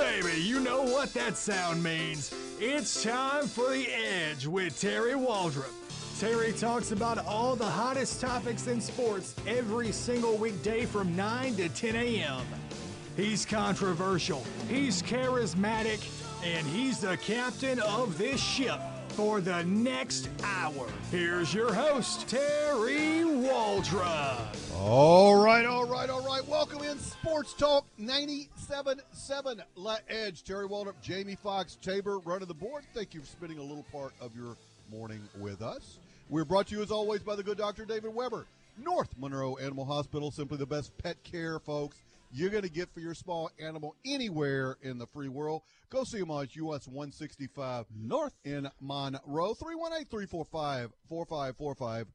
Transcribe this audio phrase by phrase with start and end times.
[0.00, 2.34] baby, you know what that sound means.
[2.58, 5.68] It's time for The Edge with Terry Waldrop.
[6.18, 11.68] Terry talks about all the hottest topics in sports every single weekday from 9 to
[11.68, 12.46] 10 a.m.
[13.14, 16.00] He's controversial, he's charismatic,
[16.42, 18.80] and he's the captain of this ship
[19.20, 20.86] for the next hour.
[21.10, 24.56] Here's your host, Terry Waldrop.
[24.78, 26.42] All right, all right, all right.
[26.48, 30.42] Welcome in Sports Talk 97.7 La Edge.
[30.42, 32.82] Terry Waldrop, Jamie Fox, Tabor running the board.
[32.94, 34.56] Thank you for spending a little part of your
[34.90, 35.98] morning with us.
[36.30, 38.46] We're brought to you as always by the good doctor David Weber,
[38.82, 40.30] North Monroe Animal Hospital.
[40.30, 41.98] Simply the best pet care, folks.
[42.32, 45.62] You're going to get for your small animal anywhere in the free world.
[45.88, 48.34] Go see them on US 165 North.
[48.44, 49.54] in Monroe.
[49.54, 52.06] 318 345 4545.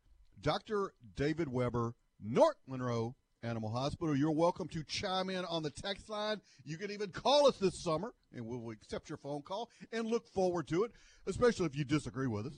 [0.42, 0.94] Dr.
[1.18, 4.16] David Weber, North Monroe Animal Hospital.
[4.16, 6.40] You're welcome to chime in on the text line.
[6.64, 10.28] You can even call us this summer, and we'll accept your phone call and look
[10.28, 10.92] forward to it,
[11.28, 12.54] especially if you disagree with us.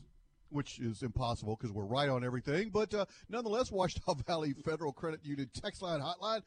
[0.50, 2.70] Which is impossible because we're right on everything.
[2.70, 6.42] But uh, nonetheless, Ouachita Valley Federal Credit Union text line hotline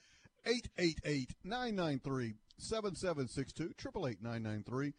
[0.47, 3.75] 888 993 7762.
[3.79, 4.93] 888 993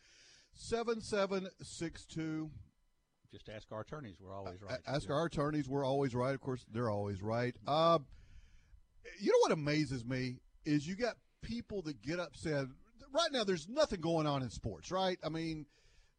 [0.53, 2.52] 7762.
[3.31, 4.17] Just ask our attorneys.
[4.19, 4.80] We're always right.
[4.86, 5.69] Ask our attorneys.
[5.69, 6.36] We're always right.
[6.36, 7.56] Of course, they're always right.
[7.66, 8.00] Uh,
[9.19, 12.66] you know what amazes me is you got people that get upset.
[13.14, 15.17] Right now, there's nothing going on in sports, right?
[15.23, 15.66] I mean,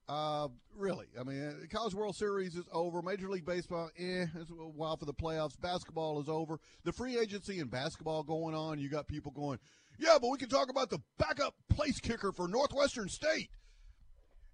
[0.08, 1.06] uh, really.
[1.18, 3.02] I mean, the College World Series is over.
[3.02, 5.58] Major League Baseball, eh, it's a while for the playoffs.
[5.60, 6.58] Basketball is over.
[6.84, 8.78] The free agency in basketball going on.
[8.78, 9.58] You got people going,
[9.98, 13.50] yeah, but we can talk about the backup place kicker for Northwestern State.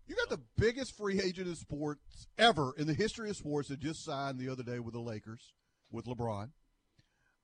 [0.07, 3.79] You got the biggest free agent in sports ever in the history of sports that
[3.79, 5.53] just signed the other day with the Lakers,
[5.91, 6.51] with LeBron.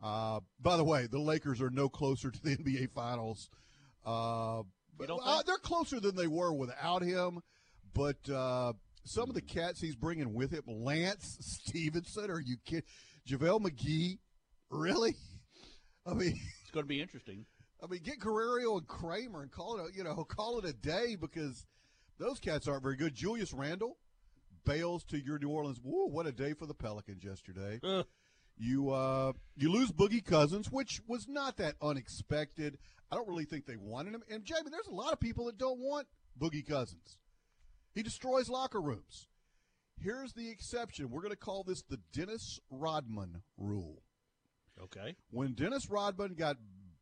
[0.03, 3.51] Uh, by the way, the Lakers are no closer to the NBA Finals.
[4.05, 7.41] Uh, uh, they're closer than they were without him.
[7.95, 8.73] But uh,
[9.05, 12.83] some of the cats he's bringing with him, Lance Stephenson, are you kidding?
[13.29, 14.19] JaVale McGee,
[14.71, 15.15] really?
[16.07, 17.47] I mean, it's going to be interesting.
[17.83, 20.73] I mean, get Guerrero and Kramer and call it, a, you know, call it a
[20.73, 21.67] day because
[22.19, 23.15] those cats aren't very good.
[23.15, 23.97] Julius Randle
[24.65, 25.81] bails to your New Orleans.
[25.83, 27.81] Whoa, what a day for the Pelicans yesterday.
[27.83, 28.03] Uh.
[28.57, 32.79] You uh, you lose Boogie Cousins, which was not that unexpected.
[33.11, 34.23] I don't really think they wanted him.
[34.31, 36.07] And Jamie, there's a lot of people that don't want
[36.41, 37.19] Boogie Cousins.
[37.95, 39.29] He destroys locker rooms.
[39.99, 41.11] Here's the exception.
[41.11, 44.03] We're going to call this the Dennis Rodman rule.
[44.83, 45.15] Okay.
[45.31, 46.57] When Dennis Rodman got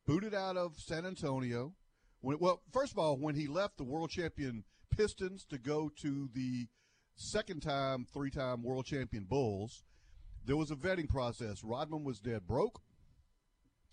[0.07, 1.73] booted out of San Antonio,
[2.21, 6.29] when well, first of all, when he left the world champion Pistons to go to
[6.35, 6.69] the
[7.15, 9.85] second time, three time world champion Bulls,
[10.45, 11.65] there was a vetting process.
[11.65, 12.83] Rodman was dead broke.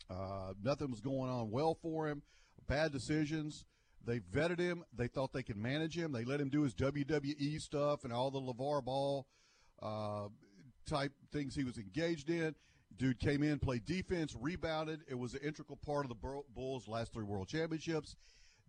[0.10, 2.24] Uh, nothing was going on well for him.
[2.68, 3.66] Bad decisions.
[4.06, 4.84] They vetted him.
[4.96, 6.12] They thought they could manage him.
[6.12, 9.28] They let him do his WWE stuff and all the LaVar Ball
[9.82, 10.28] uh,
[10.88, 12.56] type things he was engaged in.
[12.98, 15.02] Dude came in, played defense, rebounded.
[15.08, 18.16] It was an integral part of the Bulls' last three world championships.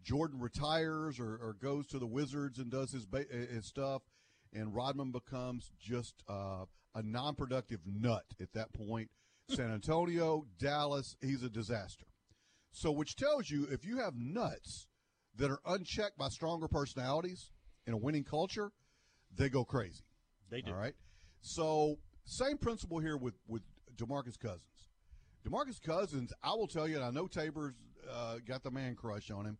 [0.02, 4.02] Jordan retires or, or goes to the Wizards and does his his stuff,
[4.52, 6.64] and Rodman becomes just uh,
[6.94, 9.10] a non-productive nut at that point.
[9.48, 12.06] San Antonio, Dallas, he's a disaster.
[12.72, 14.86] So, which tells you if you have nuts
[15.36, 17.50] that are unchecked by stronger personalities
[17.86, 18.72] in a winning culture,
[19.36, 20.04] they go crazy.
[20.50, 20.72] They do.
[20.72, 20.94] All right.
[21.40, 23.62] So, same principle here with with
[23.96, 24.88] Demarcus Cousins.
[25.46, 27.74] Demarcus Cousins, I will tell you, and I know Tabor's
[28.12, 29.58] uh, got the man crush on him.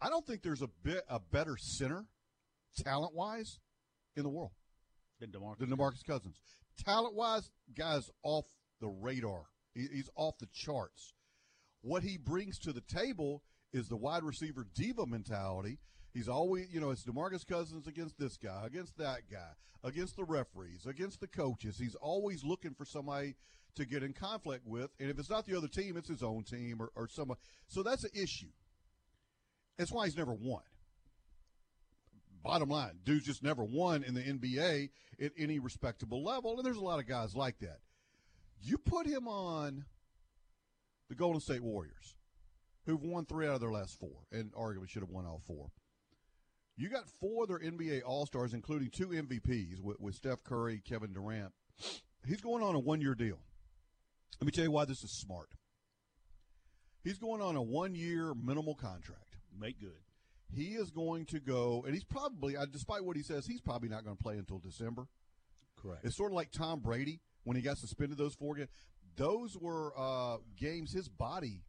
[0.00, 2.06] I don't think there's a bit a better center,
[2.76, 3.58] talent wise,
[4.16, 4.52] in the world
[5.20, 5.58] than Demarcus.
[5.58, 6.40] Than Demarcus Cousins.
[6.84, 8.46] Talent wise, guy's off
[8.80, 9.44] the radar.
[9.74, 11.14] He, he's off the charts.
[11.82, 13.42] What he brings to the table
[13.72, 15.78] is the wide receiver diva mentality.
[16.12, 19.50] He's always, you know, it's Demarcus Cousins against this guy, against that guy,
[19.84, 21.78] against the referees, against the coaches.
[21.78, 23.34] He's always looking for somebody
[23.76, 24.90] to get in conflict with.
[24.98, 27.40] And if it's not the other team, it's his own team or, or somebody.
[27.68, 28.48] So that's an issue.
[29.76, 30.62] That's why he's never won.
[32.42, 34.90] Bottom line, dude's just never won in the NBA
[35.20, 36.56] at any respectable level.
[36.56, 37.80] And there's a lot of guys like that.
[38.62, 39.84] You put him on
[41.08, 42.15] the Golden State Warriors,
[42.86, 45.70] who've won three out of their last four, and arguably should have won all four.
[46.76, 50.82] You got four of their NBA All Stars, including two MVPs with, with Steph Curry,
[50.86, 51.52] Kevin Durant.
[52.26, 53.38] He's going on a one year deal.
[54.40, 55.54] Let me tell you why this is smart.
[57.02, 59.36] He's going on a one year minimal contract.
[59.58, 60.02] Make good.
[60.52, 63.88] He is going to go, and he's probably, uh, despite what he says, he's probably
[63.88, 65.08] not going to play until December.
[65.80, 66.04] Correct.
[66.04, 68.68] It's sort of like Tom Brady when he got suspended those four games.
[69.16, 71.62] Those were uh, games his body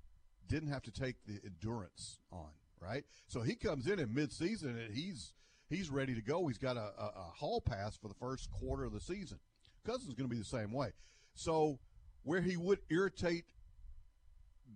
[0.47, 2.49] didn't have to take the endurance on.
[2.81, 3.03] right?
[3.27, 5.33] So he comes in in midseason and he's
[5.69, 6.47] he's ready to go.
[6.47, 9.39] He's got a, a, a hall pass for the first quarter of the season.
[9.85, 10.91] Cousins going to be the same way.
[11.33, 11.79] So
[12.23, 13.45] where he would irritate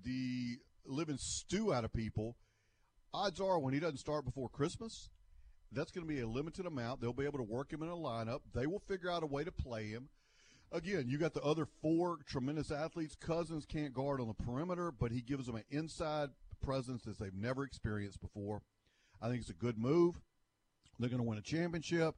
[0.03, 2.37] the living stew out of people,
[3.13, 5.09] odds are when he doesn't start before Christmas,
[5.71, 7.01] that's going to be a limited amount.
[7.01, 8.39] They'll be able to work him in a lineup.
[8.53, 10.09] They will figure out a way to play him.
[10.71, 13.15] Again, you got the other four tremendous athletes.
[13.15, 16.29] Cousins can't guard on the perimeter, but he gives them an inside
[16.61, 18.61] presence that they've never experienced before.
[19.21, 20.15] I think it's a good move.
[20.97, 22.15] They're going to win a championship.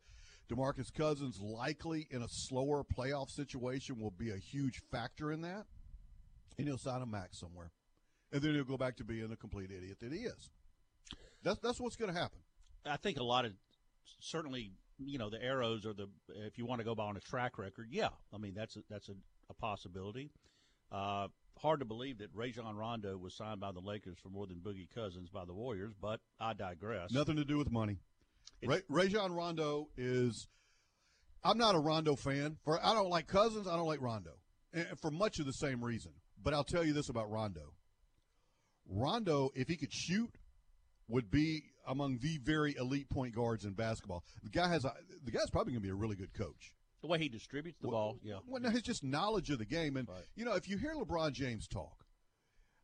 [0.51, 5.65] DeMarcus Cousins likely in a slower playoff situation will be a huge factor in that.
[6.57, 7.71] And he'll sign a max somewhere.
[8.31, 10.49] And then he'll go back to being the complete idiot that he is.
[11.43, 12.39] That's that's what's going to happen.
[12.85, 13.53] I think a lot of
[14.19, 14.71] certainly,
[15.05, 17.57] you know, the arrows or the if you want to go by on a track
[17.57, 18.09] record, yeah.
[18.33, 19.13] I mean that's a, that's a,
[19.49, 20.31] a possibility.
[20.91, 21.27] Uh,
[21.59, 24.89] hard to believe that Rajon Rondo was signed by the Lakers for more than Boogie
[24.93, 27.11] Cousins by the Warriors, but I digress.
[27.11, 27.99] Nothing to do with money.
[28.63, 30.47] Ray, Rajon Rondo is.
[31.43, 32.57] I'm not a Rondo fan.
[32.63, 33.67] For I don't like Cousins.
[33.67, 34.31] I don't like Rondo,
[34.73, 36.11] and for much of the same reason.
[36.41, 37.73] But I'll tell you this about Rondo.
[38.87, 40.37] Rondo, if he could shoot,
[41.07, 44.23] would be among the very elite point guards in basketball.
[44.43, 44.93] The guy has a.
[45.23, 46.73] The guy's probably going to be a really good coach.
[47.01, 48.35] The way he distributes the well, ball, yeah.
[48.47, 50.23] Well, no, his just knowledge of the game, and Right.
[50.35, 52.05] you know, if you hear LeBron James talk,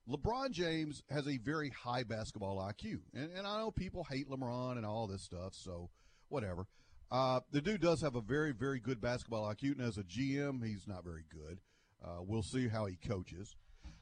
[0.10, 4.76] LeBron James has a very high basketball IQ, and, and I know people hate LeBron
[4.76, 5.90] and all this stuff, so
[6.28, 6.66] whatever.
[7.12, 10.66] Uh, the dude does have a very, very good basketball IQ, and as a GM,
[10.66, 11.60] he's not very good.
[12.04, 13.56] Uh, we'll see how he coaches,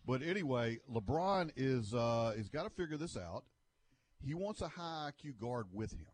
[0.05, 3.43] but anyway, LeBron is uh, has got to figure this out.
[4.23, 6.07] He wants a high IQ guard with him.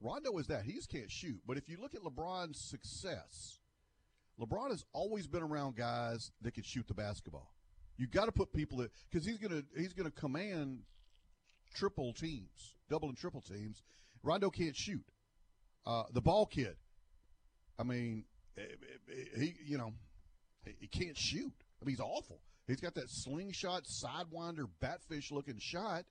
[0.00, 0.64] Rondo is that.
[0.64, 1.40] He just can't shoot.
[1.46, 3.58] But if you look at LeBron's success,
[4.40, 7.52] LeBron has always been around guys that can shoot the basketball.
[7.96, 10.80] You got to put people that because he's gonna he's gonna command
[11.74, 13.82] triple teams, double and triple teams.
[14.22, 15.04] Rondo can't shoot.
[15.84, 16.76] Uh, the ball kid,
[17.78, 18.24] I mean,
[18.56, 18.62] eh,
[19.10, 19.92] eh, he you know
[20.64, 21.52] he he can't shoot.
[21.82, 22.40] I mean, he's awful.
[22.68, 26.04] He's got that slingshot, sidewinder, batfish looking shot.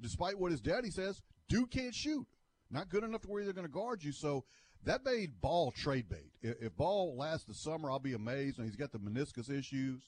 [0.00, 2.26] Despite what his daddy says, dude can't shoot.
[2.70, 4.12] Not good enough to where they're going to guard you.
[4.12, 4.44] So
[4.84, 6.32] that made Ball trade bait.
[6.42, 8.58] If, Ball lasts the summer, I'll be amazed.
[8.58, 10.02] And he's got the meniscus issues,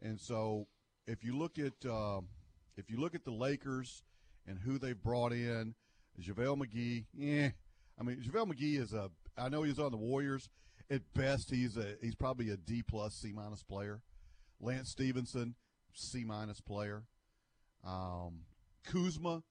[0.00, 0.66] and so
[1.06, 2.28] if you look at um,
[2.76, 4.02] if you look at the Lakers
[4.46, 5.74] and who they've brought in,
[6.20, 7.50] JaVale McGee, yeah.
[7.98, 9.10] I mean, JaVale McGee is a.
[9.36, 10.48] I know he's on the Warriors.
[10.90, 14.00] At best, he's a he's probably a D plus C minus player.
[14.60, 15.54] Lance Stephenson,
[15.92, 17.02] C minus player.
[17.84, 18.40] Um,
[18.86, 19.42] Kuzma,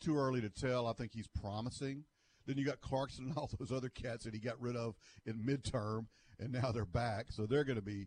[0.00, 0.86] too early to tell.
[0.86, 2.04] I think he's promising.
[2.46, 4.94] Then you got Clarkson and all those other cats that he got rid of
[5.24, 6.06] in midterm,
[6.38, 7.26] and now they're back.
[7.30, 8.06] So they're going to be.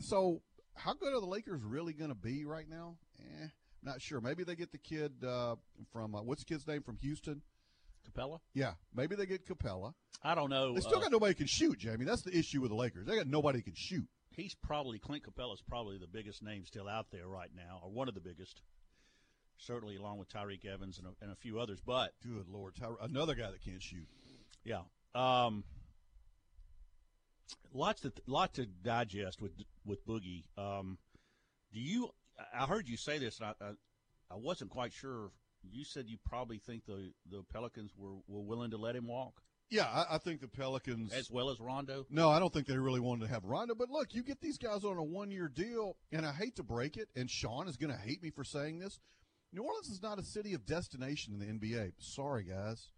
[0.00, 0.42] So
[0.74, 2.96] how good are the Lakers really going to be right now?
[3.20, 3.46] Eh,
[3.82, 4.20] not sure.
[4.20, 5.56] Maybe they get the kid uh,
[5.92, 7.42] from uh, what's the kid's name from Houston?
[8.06, 8.40] Capela?
[8.54, 9.94] Yeah, maybe they get Capela.
[10.22, 10.74] I don't know.
[10.74, 12.04] They still uh, got nobody can shoot, Jamie.
[12.04, 13.06] That's the issue with the Lakers.
[13.06, 14.06] They got nobody can shoot.
[14.30, 18.08] he's probably Clint Capela's probably the biggest name still out there right now, or one
[18.08, 18.60] of the biggest.
[19.58, 21.80] Certainly, along with Tyreke Evans and a, and a few others.
[21.84, 24.06] But Good lord, Tyra, another guy that can't shoot.
[24.64, 24.82] yeah,
[25.14, 25.64] um,
[27.72, 29.52] lots to lot to digest with
[29.84, 30.44] with Boogie.
[30.58, 30.98] Um,
[31.72, 32.10] do you?
[32.54, 33.70] I heard you say this, and I, I
[34.32, 35.30] I wasn't quite sure.
[35.68, 39.40] You said you probably think the the Pelicans were were willing to let him walk
[39.70, 41.12] Yeah, I, I think the Pelicans.
[41.12, 42.06] as well as Rondo.
[42.10, 43.74] No, I don't think they really wanted to have Rondo.
[43.74, 46.62] But look, you get these guys on a one year deal, and I hate to
[46.62, 49.00] break it, and Sean is going to hate me for saying this.
[49.56, 51.92] New Orleans is not a city of destination in the NBA.
[51.98, 52.90] Sorry, guys.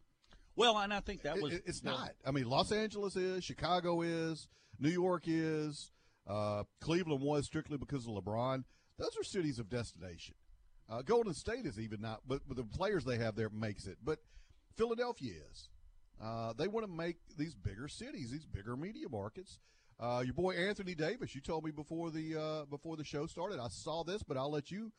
[0.56, 2.16] Well, and I think that was it- it's the- not.
[2.26, 4.48] I mean, Los Angeles is, Chicago is,
[4.80, 5.92] New York is,
[6.26, 8.64] uh, Cleveland was strictly because of LeBron.
[8.96, 10.34] Those are cities of destination.
[10.88, 13.98] Uh, Golden State is even not, but, but the players they have there makes it.
[14.02, 14.18] But
[14.74, 15.68] Philadelphia is.
[16.20, 19.60] Uh, they want to make these bigger cities, these bigger media markets.
[20.00, 23.60] Uh, your boy Anthony Davis, you told me before the uh, before the show started.
[23.60, 24.92] I saw this, but I'll let you.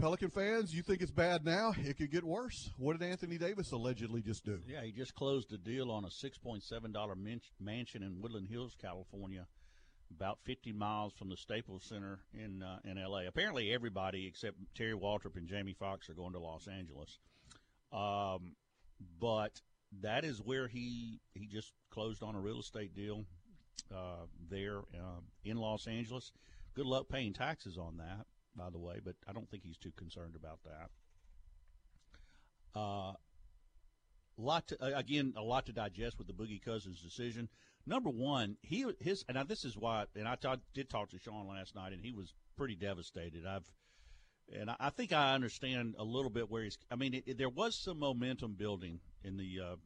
[0.00, 1.74] Pelican fans, you think it's bad now?
[1.84, 2.70] It could get worse.
[2.78, 4.58] What did Anthony Davis allegedly just do?
[4.66, 8.48] Yeah, he just closed a deal on a six point seven dollar mansion in Woodland
[8.48, 9.46] Hills, California,
[10.10, 13.26] about fifty miles from the Staples Center in uh, in L.A.
[13.26, 17.18] Apparently, everybody except Terry Waldrop and Jamie Foxx are going to Los Angeles.
[17.92, 18.54] Um,
[19.20, 19.60] but
[20.00, 23.26] that is where he he just closed on a real estate deal
[23.94, 26.32] uh, there uh, in Los Angeles.
[26.74, 28.24] Good luck paying taxes on that,
[28.56, 30.90] by the way, but I don't think he's too concerned about that.
[32.78, 33.12] Uh,
[34.40, 37.48] lot to, again a lot to digest with the Boogie Cousins decision.
[37.86, 40.36] Number one, he his and this is why, and I
[40.74, 43.46] did talk to Sean last night, and he was pretty devastated.
[43.46, 43.70] I've
[44.52, 46.78] and I, I think I understand a little bit where he's.
[46.90, 49.76] I mean, it, it, there was some momentum building in the uh,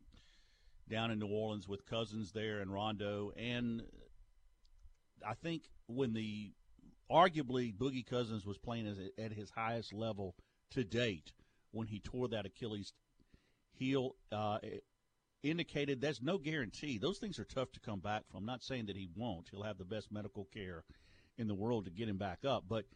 [0.89, 3.83] down in New Orleans with Cousins there and Rondo, and
[5.27, 6.53] I think when the
[7.11, 10.35] arguably Boogie Cousins was playing at his highest level
[10.71, 11.33] to date
[11.73, 12.93] when he tore that Achilles
[13.73, 14.17] heel.
[14.33, 14.59] Uh,
[15.43, 16.99] indicated there's no guarantee.
[16.99, 18.39] Those things are tough to come back from.
[18.39, 19.49] I'm not saying that he won't.
[19.51, 20.85] He'll have the best medical care
[21.37, 22.65] in the world to get him back up.
[22.69, 22.87] But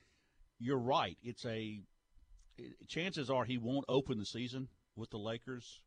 [0.58, 1.16] you're right.
[1.22, 1.80] It's a
[2.88, 5.82] chances are he won't open the season with the Lakers.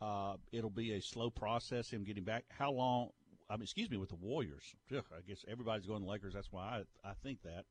[0.00, 2.44] Uh, it'll be a slow process him getting back.
[2.48, 3.10] How long?
[3.50, 4.62] I mean, excuse me, with the Warriors.
[4.96, 6.34] Ugh, I guess everybody's going to Lakers.
[6.34, 7.64] That's why I, I think that.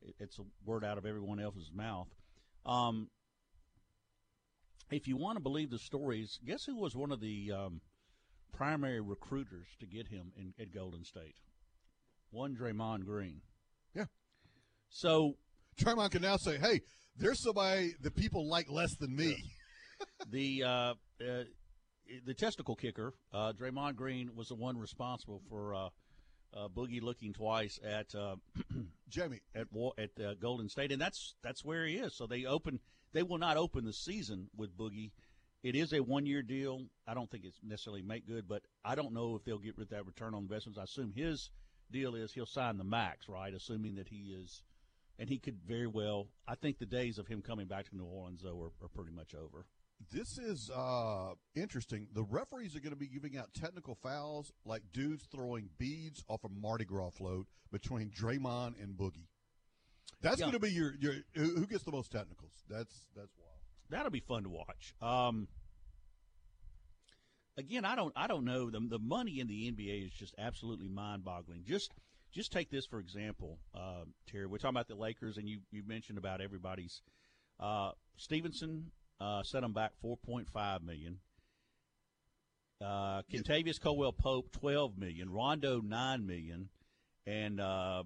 [0.00, 2.06] It, it's a word out of everyone else's mouth.
[2.64, 3.08] Um,
[4.90, 7.80] if you want to believe the stories, guess who was one of the um,
[8.52, 11.34] primary recruiters to get him in, at Golden State?
[12.30, 13.40] One Draymond Green.
[13.94, 14.04] Yeah.
[14.88, 15.36] So
[15.80, 16.80] Draymond can now say, "Hey,
[17.16, 19.36] there's somebody that people like less than me."
[20.30, 21.44] the uh, uh,
[22.24, 25.88] the testicle kicker, uh, Draymond Green, was the one responsible for uh,
[26.54, 28.36] uh, Boogie looking twice at uh,
[29.08, 32.14] Jamie at at Golden State, and that's that's where he is.
[32.14, 32.80] So they open
[33.12, 35.12] they will not open the season with Boogie.
[35.62, 36.82] It is a one year deal.
[37.06, 39.88] I don't think it's necessarily make good, but I don't know if they'll get rid
[39.88, 40.78] of that return on investments.
[40.78, 41.50] I assume his
[41.90, 43.52] deal is he'll sign the max, right?
[43.52, 44.62] Assuming that he is,
[45.18, 46.28] and he could very well.
[46.46, 49.12] I think the days of him coming back to New Orleans though are, are pretty
[49.12, 49.66] much over.
[50.12, 52.06] This is uh, interesting.
[52.14, 56.44] The referees are going to be giving out technical fouls like dudes throwing beads off
[56.44, 59.26] a Mardi Gras float between Draymond and Boogie.
[60.20, 60.46] That's yeah.
[60.46, 62.52] going to be your, your who gets the most technicals.
[62.68, 63.58] That's that's wild.
[63.90, 64.94] That'll be fun to watch.
[65.00, 65.48] Um,
[67.56, 70.88] again, I don't I don't know the the money in the NBA is just absolutely
[70.88, 71.64] mind boggling.
[71.66, 71.92] Just
[72.32, 74.46] just take this for example, uh, Terry.
[74.46, 77.02] We're talking about the Lakers, and you you mentioned about everybody's.
[77.60, 81.18] Uh, Stephenson uh, set them back four point five million.
[82.80, 85.30] Uh, Kentavious Caldwell Pope twelve million.
[85.30, 86.68] Rondo nine million,
[87.26, 88.04] and uh,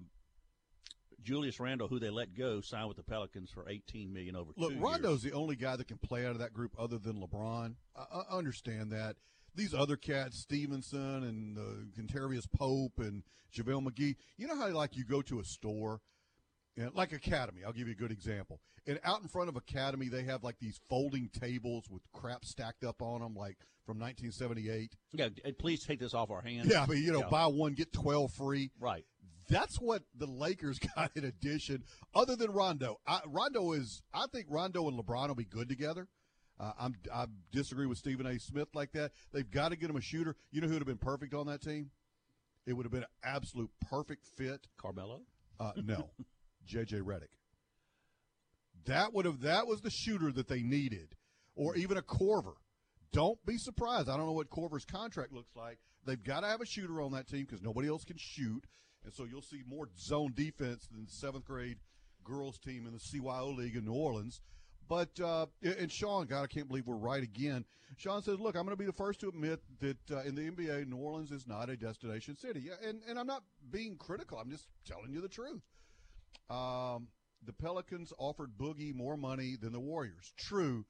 [1.23, 4.51] Julius Randle, who they let go, signed with the Pelicans for eighteen million over.
[4.57, 5.33] Look, Rondo's years.
[5.33, 7.75] the only guy that can play out of that group other than LeBron.
[7.95, 9.15] I, I understand that.
[9.55, 11.61] These other cats, Stephenson and uh,
[11.95, 13.21] Kentavious Pope and
[13.55, 14.15] JaVale McGee.
[14.35, 16.01] You know how like you go to a store,
[16.93, 17.61] like Academy.
[17.65, 18.59] I'll give you a good example.
[18.85, 22.83] And out in front of Academy, they have like these folding tables with crap stacked
[22.83, 24.95] up on them, like from 1978.
[25.13, 26.67] Yeah, please take this off our hands.
[26.69, 27.29] Yeah, but you know, yeah.
[27.29, 28.71] buy one get twelve free.
[28.79, 29.05] Right.
[29.49, 31.83] That's what the Lakers got in addition,
[32.15, 32.99] other than Rondo.
[33.05, 36.07] I, Rondo is, I think Rondo and LeBron will be good together.
[36.59, 38.39] Uh, I'm, I disagree with Stephen A.
[38.39, 39.11] Smith like that.
[39.33, 40.35] They've got to get him a shooter.
[40.51, 41.89] You know who would have been perfect on that team?
[42.65, 44.67] It would have been an absolute perfect fit.
[44.77, 45.21] Carmelo?
[45.59, 46.09] Uh, no,
[46.65, 46.97] J.J.
[46.97, 47.33] Redick.
[48.85, 49.41] That would have.
[49.41, 51.15] That was the shooter that they needed,
[51.55, 52.55] or even a Korver.
[53.11, 54.09] Don't be surprised.
[54.09, 55.77] I don't know what Korver's contract looks like.
[56.05, 58.65] They've got to have a shooter on that team because nobody else can shoot.
[59.05, 61.77] And so you'll see more zone defense than the seventh grade
[62.23, 64.41] girls team in the CYO League in New Orleans.
[64.87, 67.65] But uh, and Sean, God, I can't believe we're right again.
[67.97, 70.41] Sean says, "Look, I'm going to be the first to admit that uh, in the
[70.41, 74.37] NBA, New Orleans is not a destination city, and and I'm not being critical.
[74.39, 75.61] I'm just telling you the truth.
[76.49, 77.07] Um,
[77.45, 80.33] the Pelicans offered Boogie more money than the Warriors.
[80.37, 80.85] True,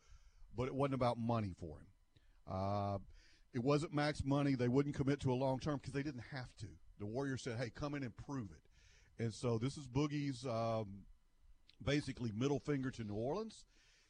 [0.56, 1.88] but it wasn't about money for him.
[2.48, 2.98] Uh,
[3.54, 4.56] it wasn't max money.
[4.56, 6.68] They wouldn't commit to a long term because they didn't have to.
[7.00, 11.04] The Warriors said, "Hey, come in and prove it." And so this is Boogie's um,
[11.84, 13.66] basically middle finger to New Orleans.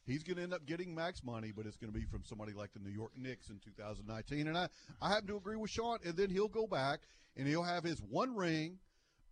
[0.06, 2.52] He's going to end up getting max money, but it's going to be from somebody
[2.52, 4.48] like the New York Knicks in 2019.
[4.48, 4.68] And I,
[5.00, 5.98] I happen to agree with Sean.
[6.04, 7.00] And then he'll go back
[7.36, 8.78] and he'll have his one ring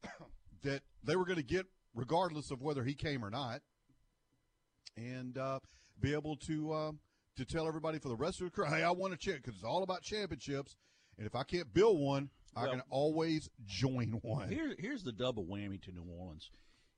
[0.63, 3.61] that they were going to get regardless of whether he came or not,
[4.97, 5.61] and uh,
[6.01, 6.93] be able to uh,
[7.37, 9.55] to tell everybody for the rest of the career, hey, I want a chip because
[9.55, 10.77] it's all about championships.
[11.19, 14.49] And if I can't build one, well, I can always join one.
[14.49, 16.51] Here, here's the double whammy to New Orleans.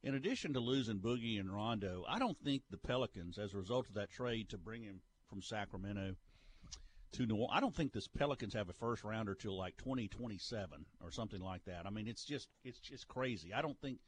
[0.02, 3.88] In addition to losing Boogie and Rondo, I don't think the Pelicans, as a result
[3.88, 6.14] of that trade to bring him from Sacramento
[7.12, 10.84] to New Orleans, I don't think the Pelicans have a first rounder till like 2027
[11.02, 11.86] or something like that.
[11.86, 13.52] I mean, it's just it's just crazy.
[13.52, 13.98] I don't think.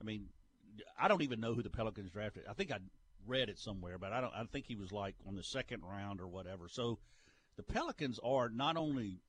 [0.00, 0.26] I mean,
[0.98, 2.44] I don't even know who the Pelicans drafted.
[2.48, 2.78] I think I
[3.26, 4.32] read it somewhere, but I don't.
[4.34, 6.68] I think he was like on the second round or whatever.
[6.68, 6.98] So
[7.56, 9.20] the Pelicans are not only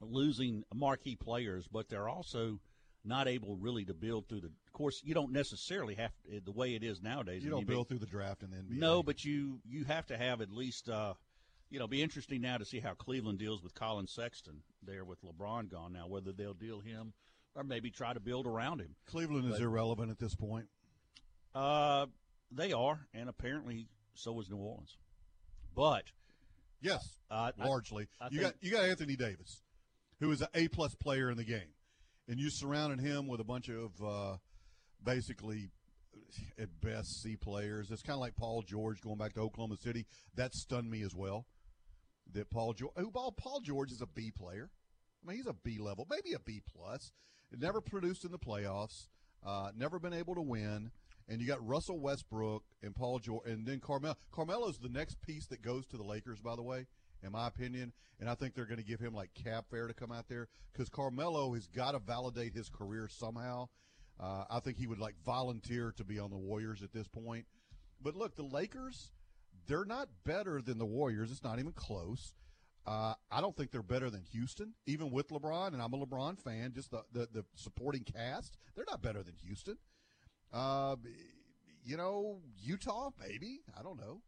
[0.00, 2.60] losing marquee players, but they're also
[3.04, 4.48] not able really to build through the.
[4.48, 7.44] Of course, you don't necessarily have to, the way it is nowadays.
[7.44, 8.78] You don't build through the draft in the NBA.
[8.78, 10.88] No, but you you have to have at least.
[10.88, 11.14] Uh,
[11.70, 15.18] you know, be interesting now to see how Cleveland deals with Collin Sexton there with
[15.22, 16.06] LeBron gone now.
[16.06, 17.12] Whether they'll deal him
[17.58, 18.94] or maybe try to build around him.
[19.06, 20.66] Cleveland but, is irrelevant at this point.
[21.54, 22.06] Uh,
[22.50, 24.96] They are, and apparently so is New Orleans.
[25.74, 26.04] But
[26.80, 29.62] yes, uh, largely I, I you got you got Anthony Davis,
[30.20, 31.74] who is an A plus player in the game,
[32.28, 34.36] and you surrounded him with a bunch of uh,
[35.04, 35.70] basically
[36.58, 37.90] at best C players.
[37.90, 40.06] It's kind of like Paul George going back to Oklahoma City.
[40.34, 41.46] That stunned me as well.
[42.32, 44.70] That Paul George, who Paul George is a B player.
[45.22, 47.12] I mean, he's a B level, maybe a B plus.
[47.56, 49.08] Never produced in the playoffs.
[49.44, 50.90] Uh, never been able to win.
[51.28, 54.16] And you got Russell Westbrook and Paul George, and then Carmelo.
[54.32, 56.86] Carmelo's the next piece that goes to the Lakers, by the way,
[57.22, 57.92] in my opinion.
[58.18, 60.48] And I think they're going to give him like cap fair to come out there
[60.72, 63.68] because Carmelo has got to validate his career somehow.
[64.18, 67.46] Uh, I think he would like volunteer to be on the Warriors at this point.
[68.00, 69.10] But look, the Lakers,
[69.66, 71.30] they're not better than the Warriors.
[71.30, 72.32] It's not even close.
[72.88, 76.38] Uh, I don't think they're better than Houston, even with LeBron, and I'm a LeBron
[76.38, 76.72] fan.
[76.74, 79.76] Just the, the, the supporting cast, they're not better than Houston.
[80.54, 80.96] Uh,
[81.84, 83.60] you know, Utah, maybe.
[83.78, 84.22] I don't know.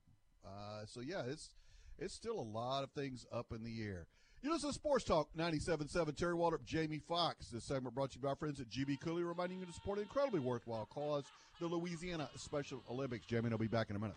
[0.44, 1.54] Uh, so yeah, it's
[1.98, 4.06] it's still a lot of things up in the air.
[4.42, 6.14] You listen to Sports Talk 97.7.
[6.14, 7.48] Terry Waldrop, Jamie Fox.
[7.48, 9.98] This segment brought to you by our friends at GB Cooley, reminding you to support
[9.98, 11.24] an incredibly worthwhile cause,
[11.60, 13.24] the Louisiana Special Olympics.
[13.24, 14.16] Jamie I'll be back in a minute.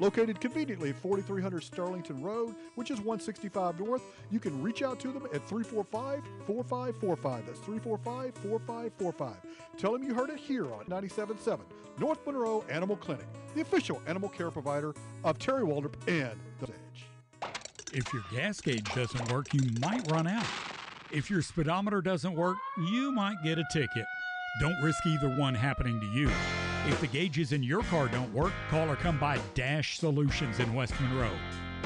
[0.00, 5.12] Located conveniently at 4300 Sterlington Road, which is 165 North, you can reach out to
[5.12, 7.46] them at 345 4545.
[7.46, 9.36] That's 345 4545.
[9.78, 11.60] Tell them you heard it here on 97.7
[11.98, 17.06] North Monroe Animal Clinic, the official animal care provider of Terry Waldrop and The Edge.
[17.92, 20.46] If your gas gauge doesn't work, you might run out.
[21.12, 24.04] If your speedometer doesn't work, you might get a ticket.
[24.60, 26.30] Don't risk either one happening to you.
[26.86, 30.74] If the gauges in your car don't work, call or come by Dash Solutions in
[30.74, 31.32] West Monroe.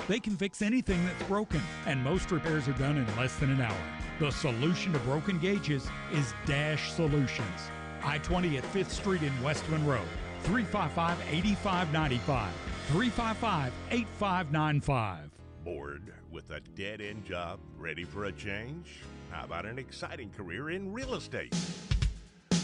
[0.08, 3.60] They can fix anything that's broken, and most repairs are done in less than an
[3.60, 3.76] hour.
[4.18, 7.70] The solution to broken gauges is Dash Solutions.
[8.02, 10.02] I 20 at 5th Street in West Monroe.
[10.42, 12.52] 355 8595.
[12.88, 15.30] 355 8595.
[15.64, 19.02] Bored with a dead end job, ready for a change?
[19.30, 21.54] How about an exciting career in real estate?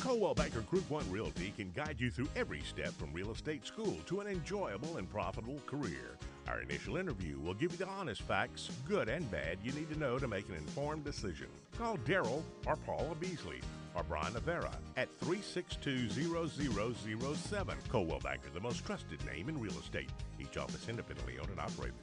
[0.05, 3.97] Coldwell Banker Group 1 Realty can guide you through every step from real estate school
[4.05, 6.19] to an enjoyable and profitable career.
[6.47, 9.99] Our initial interview will give you the honest facts, good and bad, you need to
[9.99, 11.47] know to make an informed decision.
[11.79, 13.63] Call Daryl or Paula Beasley
[13.95, 17.75] or Brian Avera at 362-0007.
[17.89, 20.11] Coldwell Banker, the most trusted name in real estate.
[20.39, 21.95] Each office independently owned and operated.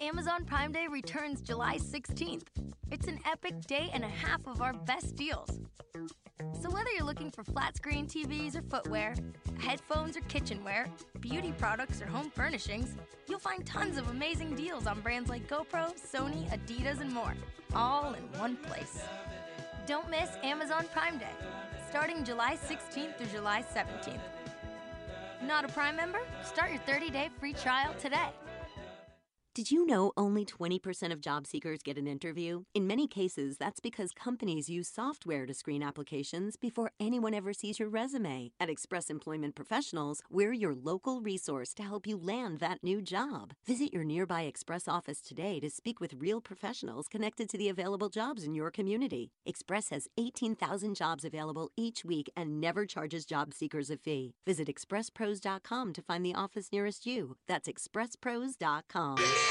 [0.00, 2.44] Amazon Prime Day returns July 16th.
[2.90, 5.60] It's an epic day and a half of our best deals.
[6.60, 9.14] So, whether you're looking for flat screen TVs or footwear,
[9.58, 10.86] headphones or kitchenware,
[11.20, 12.94] beauty products or home furnishings,
[13.28, 17.34] you'll find tons of amazing deals on brands like GoPro, Sony, Adidas, and more,
[17.74, 19.02] all in one place.
[19.86, 21.34] Don't miss Amazon Prime Day,
[21.88, 24.20] starting July 16th through July 17th.
[25.42, 26.20] Not a Prime member?
[26.44, 28.30] Start your 30 day free trial today.
[29.56, 32.64] Did you know only 20% of job seekers get an interview?
[32.74, 37.78] In many cases, that's because companies use software to screen applications before anyone ever sees
[37.78, 38.50] your resume.
[38.60, 43.54] At Express Employment Professionals, we're your local resource to help you land that new job.
[43.66, 48.10] Visit your nearby Express office today to speak with real professionals connected to the available
[48.10, 49.32] jobs in your community.
[49.46, 54.34] Express has 18,000 jobs available each week and never charges job seekers a fee.
[54.44, 57.38] Visit expresspros.com to find the office nearest you.
[57.48, 59.45] That's expresspros.com.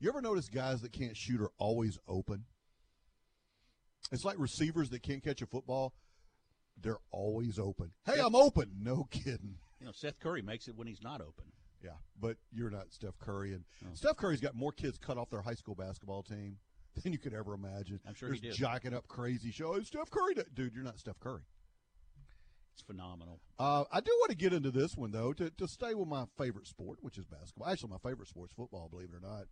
[0.00, 2.44] You ever notice guys that can't shoot are always open?
[4.10, 5.94] It's like receivers that can't catch a football.
[6.82, 7.90] They're always open.
[8.04, 8.70] Hey, I'm open.
[8.82, 9.56] No kidding.
[9.78, 11.46] You know, Seth Curry makes it when he's not open.
[11.82, 13.64] Yeah, but you're not Steph Curry, and
[13.94, 16.58] Steph Curry's got more kids cut off their high school basketball team
[17.02, 18.00] than you could ever imagine.
[18.06, 18.56] I'm sure There's he did.
[18.56, 19.86] jacking up crazy shows.
[19.86, 21.42] Steph Curry, dude, you're not Steph Curry.
[22.74, 23.40] It's phenomenal.
[23.58, 26.24] Uh, I do want to get into this one though to, to stay with my
[26.38, 27.68] favorite sport, which is basketball.
[27.68, 29.44] Actually, my favorite sport's football, believe it or not.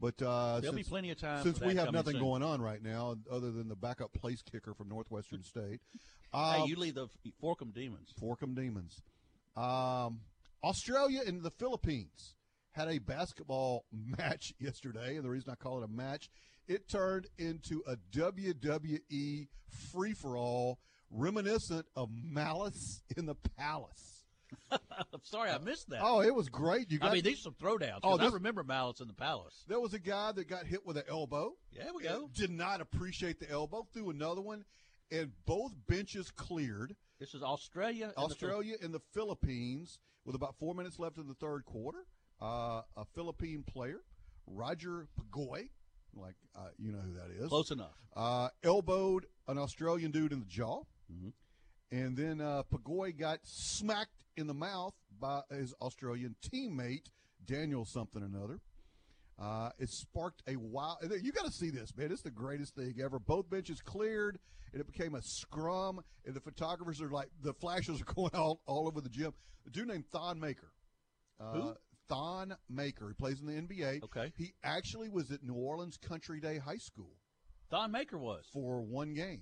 [0.00, 2.22] But uh, There'll be since, plenty of time since we have nothing soon.
[2.22, 5.80] going on right now other than the backup place kicker from Northwestern State.
[6.32, 7.08] Hey, Um, you leave the
[7.42, 8.14] Forkum Demons.
[8.22, 9.02] Forkum Demons.
[9.56, 10.20] Um,
[10.62, 12.36] Australia and the Philippines
[12.70, 13.84] had a basketball
[14.18, 16.30] match yesterday, and the reason I call it a match,
[16.68, 19.48] it turned into a WWE
[19.92, 20.78] free for all,
[21.10, 24.19] reminiscent of Malice in the Palace.
[24.70, 26.00] I'm sorry, I missed that.
[26.02, 26.90] Oh, it was great!
[26.90, 27.10] You got.
[27.10, 28.00] I mean, these are some throwdowns.
[28.02, 29.64] Oh, 'cause I remember Malice in the Palace.
[29.68, 31.54] there was a guy that got hit with an elbow.
[31.72, 32.28] Yeah, we go.
[32.34, 33.86] Did not appreciate the elbow.
[33.92, 34.64] Threw another one,
[35.10, 36.96] and both benches cleared.
[37.18, 38.06] This is Australia.
[38.06, 42.06] and the Australia and the Philippines with about four minutes left in the third quarter.
[42.40, 44.00] Uh, a Philippine player,
[44.46, 45.68] Roger Pagoy,
[46.14, 47.92] like uh, you know who that is, Close enough.
[48.16, 50.82] uh, elbowed an Australian dude in the jaw,
[51.12, 51.32] Mhm.
[51.92, 57.06] and then uh, Pagoy got smacked in the mouth by his Australian teammate
[57.44, 58.60] Daniel something or another.
[59.38, 60.98] Uh, it sparked a wild.
[61.22, 62.10] You got to see this, man.
[62.12, 63.18] It's the greatest thing ever.
[63.18, 64.38] Both benches cleared,
[64.72, 66.00] and it became a scrum.
[66.26, 69.32] And the photographers are like, the flashes are going all, all over the gym.
[69.66, 70.72] A dude named Thon Maker.
[71.40, 71.74] Uh, Who?
[72.10, 73.08] Thon Maker.
[73.08, 74.02] He plays in the NBA.
[74.04, 74.32] Okay.
[74.36, 77.16] He actually was at New Orleans Country Day High School
[77.70, 78.44] Thon Maker was.
[78.52, 79.40] for one game.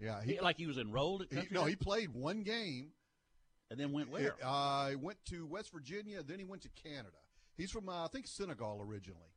[0.00, 1.70] Yeah, he, He- like he was enrolled at he- Country no, Day?
[1.70, 2.88] he played one game.
[3.74, 4.36] And then went where?
[4.42, 7.16] Uh, went to West Virginia, then he went to Canada.
[7.56, 9.32] He's from, uh, I think, Senegal originally.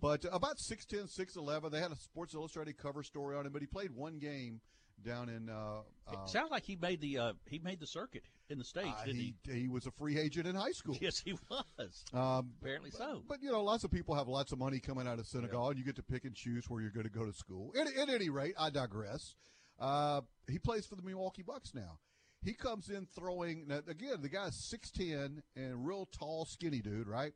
[0.00, 3.66] But about 6'10, 6'11, they had a Sports Illustrated cover story on him, but he
[3.66, 4.60] played one game
[5.04, 5.48] down in.
[5.48, 8.64] Uh, uh, It sounds like he made the uh, he made the circuit in the
[8.64, 9.60] states, uh, didn't he, he?
[9.60, 10.96] he was a free agent in high school.
[11.00, 12.04] Yes, he was.
[12.12, 13.22] Um, Apparently so.
[13.28, 15.78] But you know, lots of people have lots of money coming out of Senegal, and
[15.78, 17.72] you get to pick and choose where you're going to go to school.
[17.78, 19.34] At, at any rate, I digress.
[19.78, 21.98] Uh, he plays for the Milwaukee Bucks now.
[22.44, 24.20] He comes in throwing now, again.
[24.20, 27.32] The guy's six ten and real tall, skinny dude, right?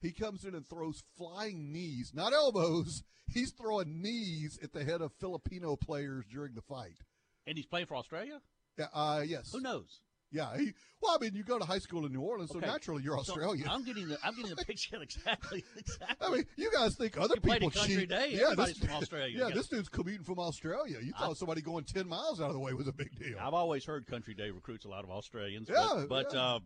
[0.00, 3.02] He comes in and throws flying knees, not elbows.
[3.32, 6.98] He's throwing knees at the head of Filipino players during the fight.
[7.46, 8.40] And he's playing for Australia.
[8.78, 9.50] Yeah, uh, yes.
[9.52, 10.00] Who knows?
[10.34, 10.56] Yeah.
[10.58, 12.66] He, well, I mean, you go to high school in New Orleans, so Okay.
[12.66, 13.68] naturally you're So Australian.
[13.68, 16.16] I'm getting the I'm getting the picture exactly exactly.
[16.20, 18.08] I mean, you guys think other You people cheat?
[18.08, 18.32] Day.
[18.32, 19.38] Yeah, Everybody's this, from Australia.
[19.38, 19.54] Yeah, Yeah.
[19.54, 20.98] this dude's commuting from Australia.
[21.00, 23.38] You thought somebody going ten miles out of the way was a big deal.
[23.40, 25.68] I've always heard Country Day recruits a lot of Australians.
[25.72, 26.54] Yeah, but, but yeah.
[26.54, 26.62] um,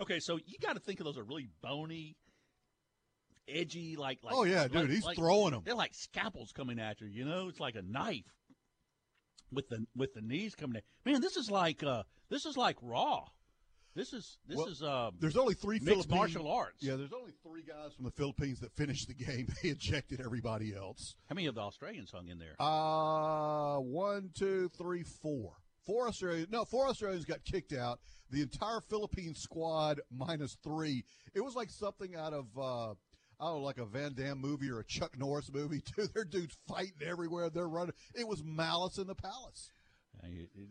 [0.00, 2.16] okay, so you got to think of those are really bony,
[3.48, 4.34] edgy, like like.
[4.34, 5.62] Oh, yeah, dude, like- he's like- them.
[5.64, 7.06] They're like scalpels coming at you.
[7.06, 8.24] You know, it's like a knife
[9.52, 10.76] with the with the knees coming.
[10.78, 12.02] at Man, this is like uh
[12.34, 13.24] this is like raw.
[13.94, 16.82] This is this Well, is uh There's only three mixed Philippine- martial arts.
[16.82, 19.46] Yeah, there's only three guys from the Philippines that finished the game.
[19.62, 21.14] They ejected everybody else.
[21.28, 22.56] How many of the Australians hung in there?
[22.60, 25.52] Uh one, two, three, four.
[25.86, 26.48] Four Australians.
[26.50, 28.00] No, four Australians got kicked out.
[28.30, 31.04] The entire Philippine squad minus three.
[31.34, 32.46] It was like something out of.
[32.58, 32.90] Uh,
[33.40, 35.80] I don't know, like a Van Damme movie or a Chuck Norris movie.
[35.94, 37.50] Too, their dudes fighting everywhere.
[37.50, 37.92] They're running.
[38.14, 39.70] It was Malice in the Palace.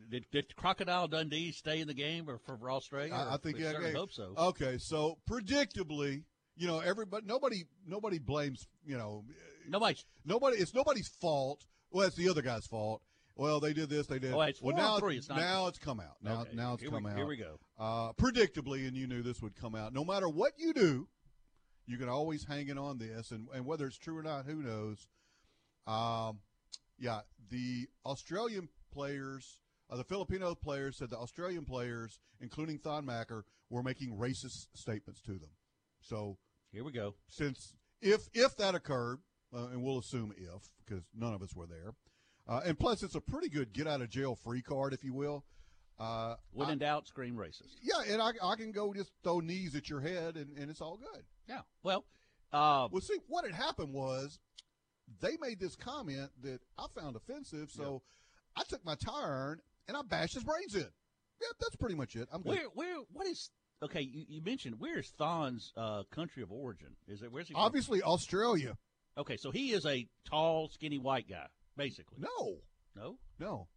[0.09, 3.13] Did, did Crocodile Dundee stay in the game or for, Australia?
[3.13, 3.71] I, I think yeah.
[3.71, 3.97] certainly okay.
[3.97, 4.33] hope so.
[4.37, 6.23] Okay, so predictably,
[6.55, 8.67] you know, everybody, nobody, nobody blames.
[8.85, 9.23] You know,
[9.67, 9.97] Nobody.
[10.25, 10.57] nobody.
[10.57, 11.65] It's nobody's fault.
[11.91, 13.01] Well, it's the other guy's fault.
[13.35, 14.33] Well, they did this, they did.
[14.33, 16.17] Oh, it's well, now, three, it's not- now it's come out.
[16.21, 17.17] Now, Okay, now it's here come we, out.
[17.17, 17.59] Here we go.
[17.79, 19.91] Uh, predictably, and you knew this would come out.
[19.91, 21.07] No matter what you do,
[21.87, 24.61] you can always hang it on this, and, and whether it's true or not, who
[24.61, 25.07] knows?
[25.87, 26.39] Um,
[26.99, 33.45] yeah, the Australian players, uh, the Filipino players said the Australian players, including Thon Maker,
[33.69, 35.49] were making racist statements to them.
[36.01, 36.37] So
[36.71, 37.15] Here we go.
[37.29, 39.19] since if if that occurred,
[39.53, 41.93] uh, and we'll assume if because none of us were there,
[42.47, 45.13] uh, and plus it's a pretty good get out of jail free card, if you
[45.13, 45.45] will.
[45.99, 47.75] Uh, When I- in doubt, scream racist.
[47.81, 50.81] yeah, and I, I can go just throw knees at your head, and, and it's
[50.81, 51.23] all good.
[51.47, 51.61] Yeah.
[51.83, 52.05] Well,
[52.51, 54.39] uh, Well, see, what had happened was
[55.21, 58.01] they made this comment that I found offensive, so
[58.55, 60.81] I took my tire iron and I bashed his brains in.
[61.41, 62.27] Yeah, that's pretty much it.
[62.31, 62.49] I'm good.
[62.49, 63.49] where, where, what is?
[63.81, 66.95] Okay, you, you mentioned where is Thon's uh, country of origin?
[67.07, 67.53] Is it where's he?
[67.53, 67.63] from?
[67.63, 68.77] Obviously, Australia.
[69.17, 72.17] Okay, so he is a tall, skinny white guy, basically.
[72.19, 72.57] No,
[72.95, 73.17] No.
[73.39, 73.67] no,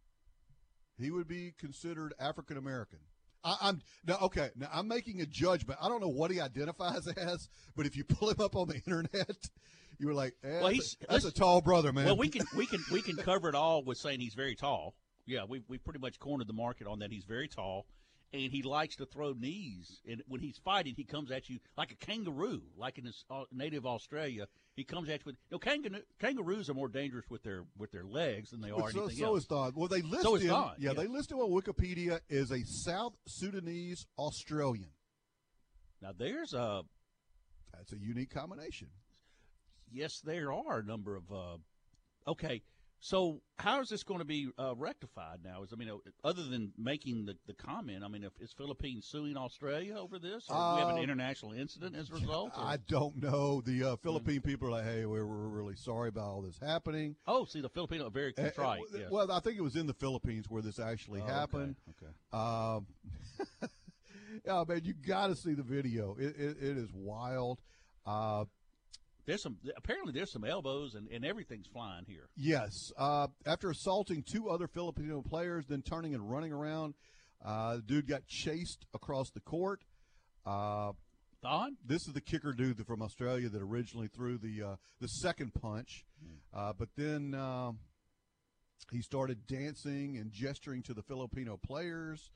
[0.97, 2.99] he would be considered African American.
[3.43, 4.49] I'm now okay.
[4.55, 5.79] Now I'm making a judgment.
[5.81, 8.75] I don't know what he identifies as, but if you pull him up on the
[8.85, 9.37] internet,
[9.99, 12.05] you were like, eh, Well, he's- a, that's a tall brother, man.
[12.05, 14.95] Well, we can we can we can cover it all with saying he's very tall.
[15.25, 17.11] Yeah, we we pretty much cornered the market on that.
[17.11, 17.85] He's very tall,
[18.31, 20.01] and he likes to throw knees.
[20.09, 23.43] And when he's fighting, he comes at you like a kangaroo, like in his uh,
[23.51, 24.47] native Australia.
[24.75, 27.91] He comes at you with you know, kangaroo, kangaroos are more dangerous with their with
[27.91, 29.39] their legs than they are so, anything so else.
[29.39, 29.73] is Don.
[29.75, 30.21] Well, they listed.
[30.21, 30.45] So is.
[30.45, 30.93] Don, Yeah, yeah.
[30.93, 34.91] they listed on Wikipedia as a South Sudanese Australian.
[36.01, 36.83] now there's a
[37.73, 38.87] That's a unique combination.
[39.91, 41.31] Yes, there are a number of.
[41.31, 41.57] Uh,
[42.31, 42.61] okay,
[42.99, 45.61] so how is this going to be uh, rectified now?
[45.63, 49.05] Is I mean, uh, other than making the, the comment, I mean, if, is Philippines
[49.05, 52.51] suing Australia over this, or do we have an Uh, international incident as a result?
[52.57, 53.61] or- I don't know.
[53.61, 57.15] The uh, Philippine people are like, "Hey, we're, we're really sorry about all this happening."
[57.27, 59.11] oh, see, the Filipino are very Uh, uh, well, yes.
[59.11, 61.75] Well, I think it was in the Philippines where this actually Oh, okay, happened.
[62.01, 62.11] Okay.
[62.33, 62.87] Um,
[64.45, 66.15] yeah, man, you got to see the video.
[66.19, 67.59] It, it, it is wild.
[68.05, 68.45] Uh,
[69.27, 72.29] There's some apparently there's some elbows and, and everything's flying here.
[72.37, 76.95] yes, uh, after assaulting two other Filipino players, then turning and running around,
[77.45, 79.83] uh, the dude got chased across the court.
[80.45, 80.93] Uh,
[81.43, 81.75] Thon?
[81.85, 86.05] this is the kicker dude from Australia that originally threw the uh, the second punch,
[86.53, 87.79] uh, but then um,
[88.91, 92.31] he started dancing and gesturing to the Filipino players.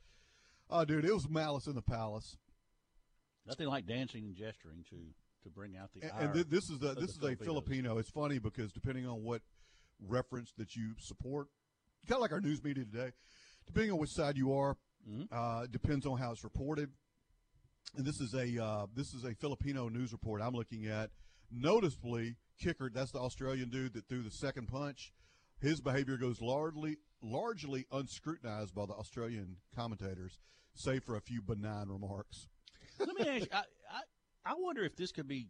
[0.68, 2.36] Oh, dude, it was malice in the palace.
[3.46, 4.96] Nothing like dancing and gesturing to
[5.42, 7.98] to bring out the And, and thi- this is the of this is a Filipino.
[7.98, 9.42] It's funny because depending on what
[10.00, 11.48] reference that you support,
[12.08, 13.12] kind of like our news media today,
[13.66, 14.76] depending on which side you are,
[15.08, 15.28] Mhm.
[15.32, 16.90] uh, depends on how it's reported.
[17.96, 21.10] And this is a uh, this is a Filipino news report I'm looking at.
[21.50, 25.12] Noticeably, kicker that's the Australian dude that threw the second punch.
[25.60, 30.38] His behavior goes largely largely unscrutinized by the Australian commentators,
[30.74, 32.48] save for a few benign remarks.
[32.98, 33.62] Let me ask you, I,
[34.44, 35.48] I wonder if this could be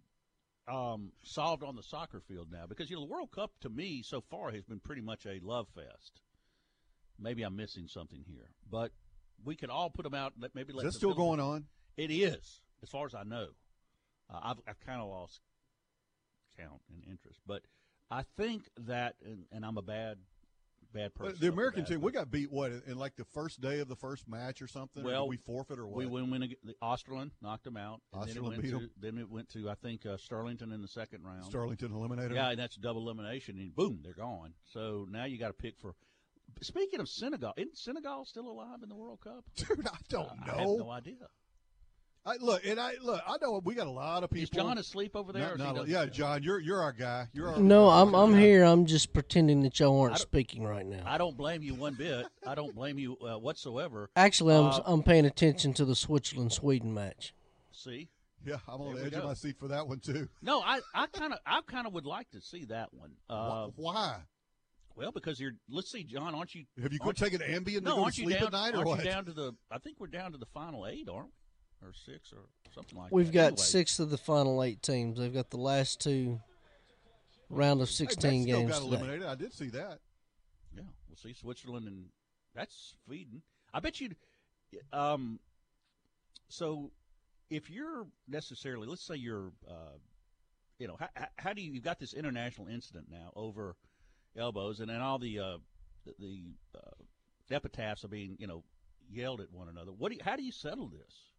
[0.69, 4.03] um, solved on the soccer field now because you know the World Cup to me
[4.05, 6.21] so far has been pretty much a love fest.
[7.19, 8.93] Maybe I'm missing something here, but
[9.45, 10.35] we could all put them out.
[10.39, 11.67] Let maybe Is let that the still going on?
[11.97, 13.49] It is, as far as I know.
[14.33, 15.41] Uh, I've, I've kind of lost
[16.59, 17.63] count and interest, but
[18.11, 20.19] I think that, and, and I'm a bad,
[20.93, 21.39] bad person.
[21.41, 24.29] The American team, we got beat what in, like the first day of the first
[24.29, 25.03] match or something.
[25.03, 25.97] Well, we forfeit or what?
[25.97, 28.01] We win, win Austerland knocked them out.
[28.13, 28.91] And then it Osterland went beat to 'em.
[29.01, 31.45] then it went to I think uh, Sterlington in the second round.
[31.53, 32.33] Starlington eliminated.
[32.33, 34.55] Yeah, and that's double elimination, and boom, they're gone.
[34.73, 35.95] So now you got to pick for.
[36.61, 39.45] Speaking of Senegal, isn't Senegal still alive in the World Cup?
[39.57, 40.53] dude, I don't Uh, know.
[40.53, 41.15] I have no idea.
[42.25, 43.21] I, look, and I look.
[43.27, 44.45] I know we got a lot of people.
[44.45, 45.43] Is John asleep over there?
[45.43, 47.27] Not- or is he not- doesn't- yeah, John, you're you're our guy.
[47.33, 48.63] You're our No, I'm I'm here.
[48.63, 51.03] I'm just pretending that y'all aren't speaking right now.
[51.05, 52.27] I don't blame you one bit.
[52.47, 54.09] I don't blame you uh, whatsoever.
[54.15, 57.35] Actually, I'm Uh, I'm paying attention to the Switzerland Sweden match.
[57.73, 58.09] See,
[58.47, 60.29] Yeah, I'm on There the we edge of my seat for that one too.
[60.43, 63.15] no, I I kind of I kind of would like to see that one.
[63.29, 64.21] Uh, Why?
[64.95, 65.55] well, because you're.
[65.69, 66.67] Let's see, John, aren't you?
[66.81, 68.47] Have you aren't taken Ambien to No, go to aren't you sleep down?
[68.47, 68.99] at night or aren't what?
[69.05, 69.53] you down to the?
[69.73, 71.33] I think we're down to the final eight, aren't we?
[71.85, 72.39] Or six, or
[72.75, 73.15] something like that.
[73.15, 75.19] We've got Anyway, six of the final eight teams.
[75.19, 76.41] They've got the last two
[77.51, 78.89] round of 16 Mexico games got today.
[78.89, 79.27] eliminated.
[79.27, 79.99] I did see that.
[80.75, 82.07] Yeah, we'll see Switzerland and
[82.55, 83.43] that's Sweden.
[83.75, 84.11] I bet you.
[84.93, 85.41] Um,
[86.49, 86.91] so
[87.51, 89.99] if you're necessarily, let's say you're, uh,
[90.79, 91.73] you know, how, how do you?
[91.73, 93.77] You've got this international incident now over
[94.37, 95.59] elbows, and then all the uh,
[96.05, 96.43] the, the
[96.75, 98.65] uh, epitaphs are being, you know,
[99.11, 99.93] yelled at one another.
[99.93, 101.32] What do you, how do you settle this?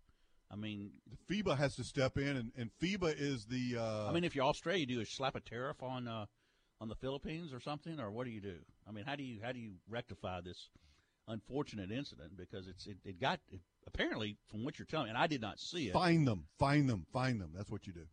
[0.54, 0.92] I mean,
[1.28, 3.78] FIBA has to step in, and, and FIBA is the.
[3.80, 6.28] Uh, I mean, if you're Australia, you do you slap a tariff on uh,
[6.80, 8.58] on the Philippines or something, or what do you do?
[8.88, 10.70] I mean, how do you how do you rectify this
[11.28, 15.18] unfortunate incident because it's it, it got it, apparently from what you're telling me, and
[15.18, 15.94] I did not see it.
[15.94, 17.52] find them, find them, find them.
[17.56, 18.06] That's what you do.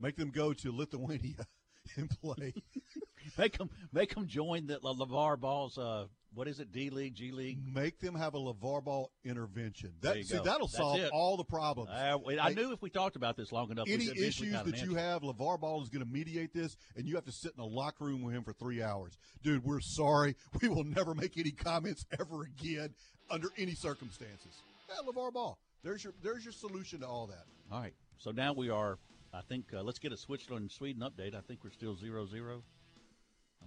[0.00, 1.46] Make them go to Lithuania
[1.96, 2.52] and play.
[3.38, 6.70] Make them make them join the Lavar Ball's uh, what is it?
[6.72, 7.58] D League, G League.
[7.74, 9.92] Make them have a LaVar Ball intervention.
[10.00, 10.44] That, see, go.
[10.44, 11.10] that'll That's solve it.
[11.12, 11.90] all the problems.
[11.90, 14.70] Uh, I Like, knew if we talked about this long enough, any issues got an
[14.70, 17.52] that you have, LaVar Ball is going to mediate this, and you have to sit
[17.56, 19.18] in a locker room with him for three hours.
[19.42, 20.36] Dude, we're sorry.
[20.62, 22.90] We will never make any comments ever again
[23.30, 24.62] under any circumstances.
[24.88, 25.58] Yeah, LaVar Ball.
[25.82, 27.44] There's your there's your solution to all that.
[27.72, 28.98] All right, so now we are.
[29.32, 31.34] I think uh, let's get a Switzerland Sweden update.
[31.34, 32.62] I think we're still zero zero.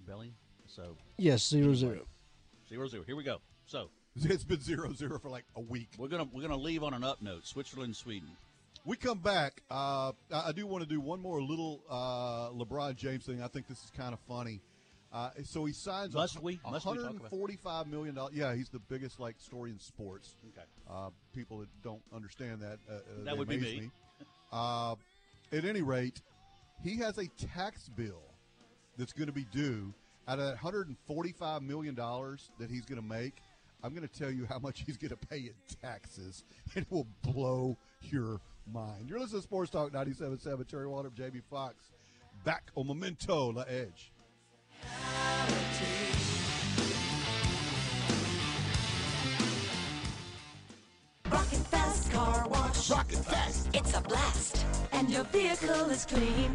[0.05, 0.33] I'm belly.
[0.65, 2.05] So Yes, zero zero.
[2.69, 3.03] zero zero.
[3.05, 3.37] Here we go.
[3.65, 5.89] So It's been zero zero for like a week.
[5.97, 7.45] We're gonna we're gonna leave on an up note.
[7.45, 8.29] Switzerland, Sweden.
[8.85, 9.61] We come back.
[9.71, 13.41] Uh, I I do want to do one more little uh, LeBron James thing.
[13.41, 14.61] I think this is kind of funny.
[15.11, 16.59] Uh, so he signs Must a, we?
[16.69, 18.33] Must we talk about- 145 million dollars.
[18.35, 20.35] Yeah, he's the biggest like story in sports.
[20.49, 20.65] Okay.
[20.89, 23.91] Uh, people that don't understand that uh, uh, That would be amaze me.
[24.51, 24.95] Uh,
[25.51, 26.21] at any rate,
[26.83, 28.21] he has a tax bill
[28.97, 29.93] that's going to be due
[30.27, 33.37] out of that 145 million dollars that he's going to make.
[33.83, 36.43] I'm going to tell you how much he's going to pay in taxes.
[36.75, 38.39] It will blow your
[38.71, 39.09] mind.
[39.09, 40.67] You're listening to Sports Talk 97.7.
[40.67, 41.91] Terry Walter, JB Fox,
[42.45, 44.11] back on Memento La Edge.
[51.29, 52.89] Rocket Fast Car Wash.
[52.89, 53.69] Rocket Fast.
[53.73, 54.65] It's a blast.
[54.93, 56.53] And your vehicle is clean.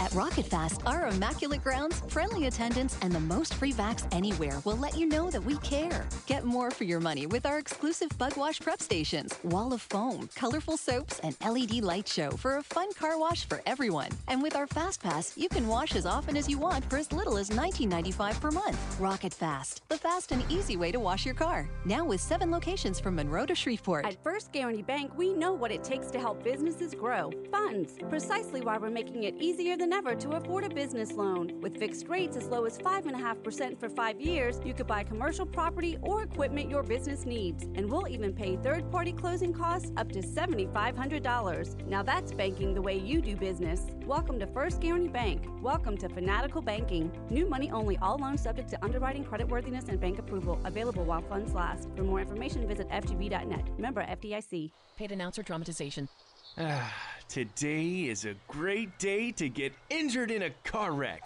[0.00, 4.78] At Rocket Fast, our immaculate grounds, friendly attendants, and the most free vacs anywhere will
[4.78, 6.06] let you know that we care.
[6.26, 10.30] Get more for your money with our exclusive bug wash prep stations, wall of foam,
[10.34, 14.08] colorful soaps, and LED light show for a fun car wash for everyone.
[14.26, 17.12] And with our Fast Pass, you can wash as often as you want for as
[17.12, 18.98] little as $19.95 per month.
[18.98, 21.68] Rocket Fast, the fast and easy way to wash your car.
[21.84, 24.06] Now with seven locations from Monroe to Shreveport.
[24.06, 27.98] At First Guarantee Bank, we know what it takes to help businesses grow funds.
[28.08, 31.60] Precisely why we're making it easier than ever to afford a business loan.
[31.60, 35.98] With fixed rates as low as 5.5% for five years, you could buy commercial property
[36.02, 37.64] or equipment your business needs.
[37.74, 41.86] And we'll even pay third party closing costs up to $7,500.
[41.86, 43.86] Now that's banking the way you do business.
[44.06, 45.44] Welcome to First Guarantee Bank.
[45.60, 47.10] Welcome to Fanatical Banking.
[47.30, 50.60] New money only, all loans subject to underwriting, creditworthiness, and bank approval.
[50.64, 51.88] Available while funds last.
[51.96, 53.78] For more information, visit FGB.net.
[53.78, 54.70] Member FDIC.
[54.96, 56.08] Paid announcer dramatization.
[57.30, 61.22] Today is a great day to get injured in a car wreck.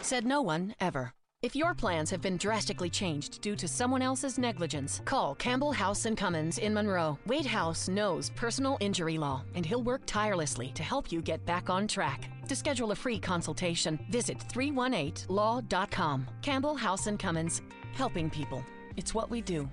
[0.00, 1.12] Said no one ever.
[1.42, 6.06] If your plans have been drastically changed due to someone else's negligence, call Campbell House
[6.06, 7.16] and Cummins in Monroe.
[7.24, 11.70] Wade House knows personal injury law, and he'll work tirelessly to help you get back
[11.70, 12.28] on track.
[12.48, 16.26] To schedule a free consultation, visit 318law.com.
[16.42, 18.64] Campbell House and Cummins, helping people.
[18.96, 19.68] It's what we do.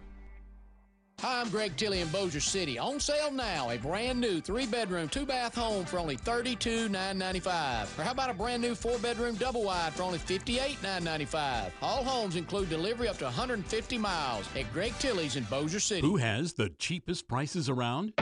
[1.22, 2.80] Hi, I'm Greg Tilley in Bossier City.
[2.80, 8.00] On sale now, a brand new three bedroom, two bath home for only $32,995.
[8.00, 11.72] Or how about a brand new four bedroom double wide for only $58,995?
[11.82, 16.08] All homes include delivery up to 150 miles at Greg Tilley's in Bossier City.
[16.08, 18.14] Who has the cheapest prices around?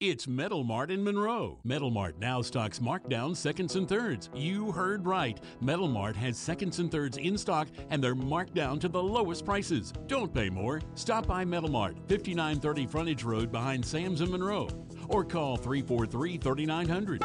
[0.00, 1.58] It's Metal Mart in Monroe.
[1.64, 4.30] Metal Mart now stocks markdown seconds and thirds.
[4.32, 5.40] You heard right.
[5.60, 9.44] Metal Mart has seconds and thirds in stock and they're marked down to the lowest
[9.44, 9.92] prices.
[10.06, 10.80] Don't pay more.
[10.94, 14.68] Stop by Metal Mart, 5930 Frontage Road behind Sam's in Monroe.
[15.08, 17.24] Or call 343 3900.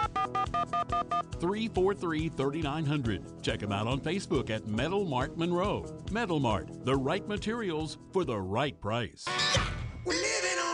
[1.39, 3.43] 343 3900.
[3.43, 5.86] Check them out on Facebook at Metal Mart Monroe.
[6.12, 9.25] Metal Mart, the right materials for the right price.
[10.07, 10.72] Living on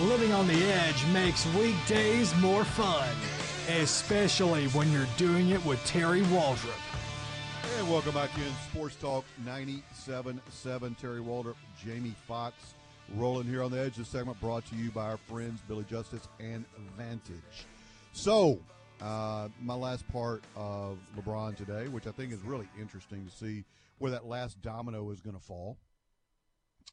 [0.00, 3.08] the edge makes weekdays more fun,
[3.68, 6.80] especially when you're doing it with Terry Waldrop.
[7.76, 10.96] And welcome back in Sports Talk 97.7.
[10.96, 12.56] Terry Waldrop, Jamie Fox,
[13.14, 13.96] rolling here on the edge.
[13.96, 16.64] This segment brought to you by our friends Billy Justice and
[16.96, 17.66] Vantage.
[18.14, 18.58] So,
[19.02, 23.64] uh, my last part of LeBron today, which I think is really interesting to see
[23.98, 25.76] where that last domino is going to fall.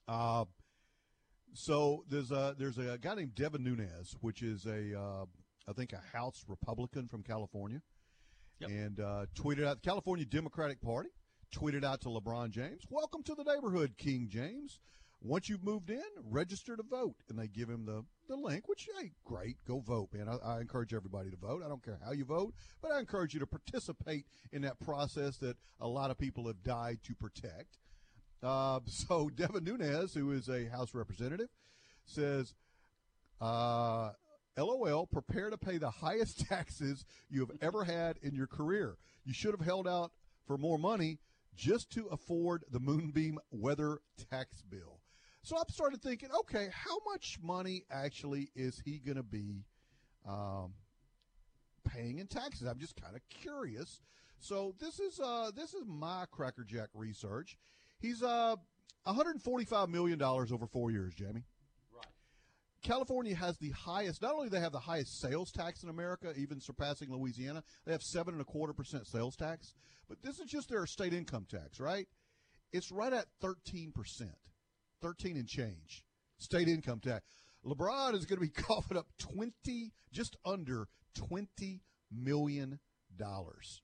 [0.09, 0.43] Uh,
[1.57, 5.25] so there's a there's a guy named Devin Nunes, which is a uh,
[5.67, 7.81] I think a House Republican from California,
[8.59, 8.69] Yep.
[8.69, 11.09] and uh, tweeted out the California Democratic Party
[11.53, 14.79] tweeted out to LeBron James, "Welcome to the neighborhood, King James.
[15.19, 18.87] Once you've moved in, register to vote." And they give him the the link, which
[18.99, 20.27] hey, great, go vote, man.
[20.29, 21.63] I, I encourage everybody to vote.
[21.65, 25.37] I don't care how you vote, but I encourage you to participate in that process
[25.37, 27.77] that a lot of people have died to protect.
[28.43, 31.49] Uh, so Devin Nunes, who is a House representative,
[32.05, 32.53] says,
[33.41, 34.11] uh,
[34.57, 38.97] "LOL, prepare to pay the highest taxes you have ever had in your career.
[39.25, 40.11] You should have held out
[40.45, 41.19] for more money
[41.55, 45.01] just to afford the Moonbeam weather tax bill."
[45.47, 49.63] So I started thinking, okay, how much money actually is he going to be
[50.27, 50.73] um,
[51.87, 52.67] paying in taxes?
[52.67, 54.01] I'm just kind of curious.
[54.39, 57.57] So this is uh, this is my crackerjack research.
[57.99, 58.55] He's uh
[59.03, 61.45] 145 million dollars over four years, Jamie.
[61.93, 62.05] Right.
[62.83, 64.21] California has the highest.
[64.21, 67.63] Not only do they have the highest sales tax in America, even surpassing Louisiana.
[67.85, 69.73] They have seven and a quarter percent sales tax.
[70.09, 72.07] But this is just their state income tax, right?
[72.71, 74.37] It's right at 13 percent,
[75.01, 76.03] 13 and change
[76.37, 77.25] state income tax.
[77.65, 82.79] LeBron is going to be coughing up 20, just under 20 million
[83.17, 83.81] dollars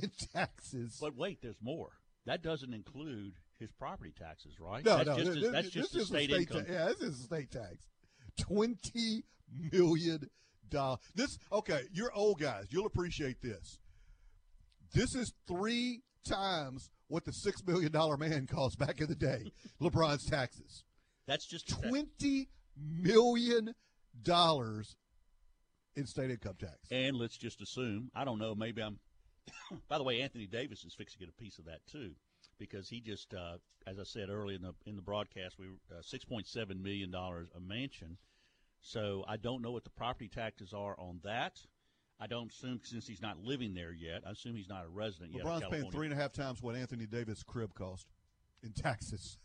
[0.00, 0.98] in taxes.
[1.00, 1.90] But wait, there's more.
[2.26, 4.84] That doesn't include his property taxes, right?
[4.84, 6.64] No, that's no, just this, his, that's just this state, state income.
[6.64, 7.86] ta- yeah, this is a state tax.
[8.40, 9.24] Twenty
[9.72, 10.28] million
[10.70, 11.00] dollars.
[11.14, 11.82] This okay?
[11.92, 12.66] You're old guys.
[12.70, 13.78] You'll appreciate this.
[14.92, 19.52] This is three times what the six million dollar man cost back in the day.
[19.80, 20.84] LeBron's taxes.
[21.26, 23.74] That's just Twenty million
[24.22, 24.96] dollars
[25.96, 26.74] in state income tax.
[26.90, 28.98] And let's just assume, I don't know, maybe I'm.
[29.88, 32.12] by the way, Anthony Davis is fixing to get a piece of that too.
[32.58, 36.02] because he just, uh, as I said earlier in the in the broadcast, we uh,
[36.02, 38.16] six point seven million dollars a mansion.
[38.80, 41.58] So I don't know what the property taxes are on that.
[42.20, 44.22] I don't assume since he's not living there yet.
[44.26, 45.44] I assume he's not a resident yet.
[45.44, 48.06] of LeBron's paying three and a half times what Anthony Davis' crib cost
[48.62, 49.38] in taxes.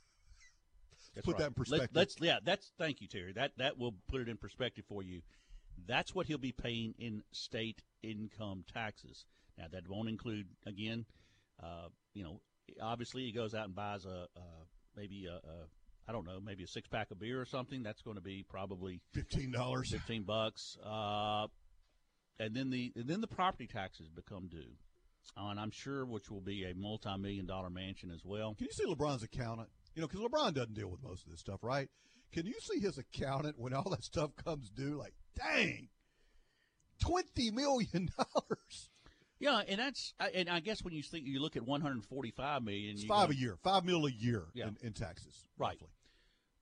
[1.16, 1.40] That's put right.
[1.40, 1.90] that in perspective.
[1.94, 3.34] Let, us yeah, that's thank you, Terry.
[3.34, 5.22] That that will put it in perspective for you.
[5.88, 9.26] That's what he'll be paying in state income taxes.
[9.60, 11.06] Now that won't include again,
[11.62, 12.40] uh, you know,
[12.82, 14.42] obviously he goes out and buys a, a
[14.96, 15.68] maybe a, a
[16.08, 17.84] I don't know, maybe a six pack of beer or something.
[17.84, 20.78] That's going to be probably fifteen dollars, fifteen bucks.
[20.84, 21.48] Uh,
[22.40, 24.74] and then the and then the property taxes become due,
[25.38, 28.56] uh, and I'm sure which will be a multi million dollar mansion as well.
[28.56, 29.70] Can you see LeBron's accountant?
[29.94, 31.90] You know, because LeBron doesn't deal with most of this stuff, right?
[32.32, 34.98] Can you see his accountant when all that stuff comes due?
[34.98, 35.90] Like, dang,
[37.00, 38.90] twenty million dollars.
[39.40, 43.06] Yeah, and that's and I guess when you think you look at 145 million, It's
[43.06, 44.68] five a year, five mil a year Yeah.
[44.68, 45.46] in, in taxes.
[45.58, 45.80] Right.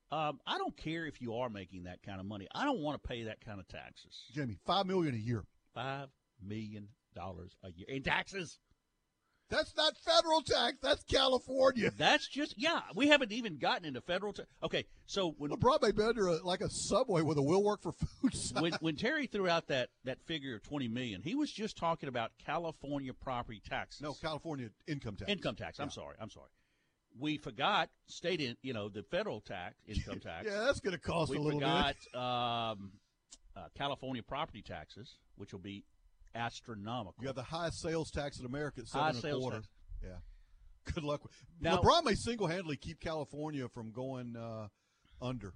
[0.09, 2.47] Um, I don't care if you are making that kind of money.
[2.53, 4.25] I don't want to pay that kind of taxes.
[4.33, 5.43] Jamie, five million a year.
[5.73, 6.09] Five
[6.41, 8.59] million dollars a year in taxes.
[9.49, 10.77] That's not federal tax.
[10.81, 11.91] That's California.
[11.97, 12.81] That's just yeah.
[12.95, 14.33] We haven't even gotten into federal.
[14.33, 14.47] tax.
[14.61, 17.81] okay, so when LeBron may be under a, like a subway with a will work
[17.81, 18.35] for food.
[18.35, 18.61] sign.
[18.61, 22.09] when when Terry threw out that that figure of 20 million, he was just talking
[22.09, 24.01] about California property taxes.
[24.01, 25.31] no California income tax.
[25.31, 25.79] income tax.
[25.79, 25.91] I'm Yeah.
[25.91, 26.15] sorry.
[26.19, 26.49] I'm sorry.
[27.19, 30.45] We forgot state in you know the federal tax income tax.
[30.45, 32.19] Yeah, that's going to cost we a little forgot, bit.
[32.19, 32.91] Um,
[33.55, 35.83] uh, California property taxes, which will be
[36.35, 37.15] astronomical.
[37.21, 39.57] You have the highest sales tax in America at High seven and a sales quarter.
[39.57, 39.67] tax.
[40.03, 40.93] Yeah.
[40.93, 41.23] Good luck.
[41.23, 44.67] with Now- LeBron may single-handedly keep California from going uh,
[45.21, 45.53] under.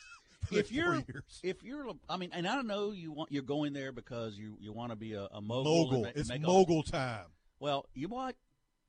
[0.50, 1.40] if you're years.
[1.42, 4.56] if you're I mean and I don't know you want you're going there because you
[4.58, 7.26] you want to be a, a mogul mogul, it's a- mogul time.
[7.60, 8.36] well you what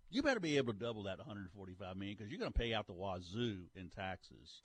[0.09, 2.87] you better be able to double that 145 million because you're going to pay out
[2.87, 4.61] the wazoo in taxes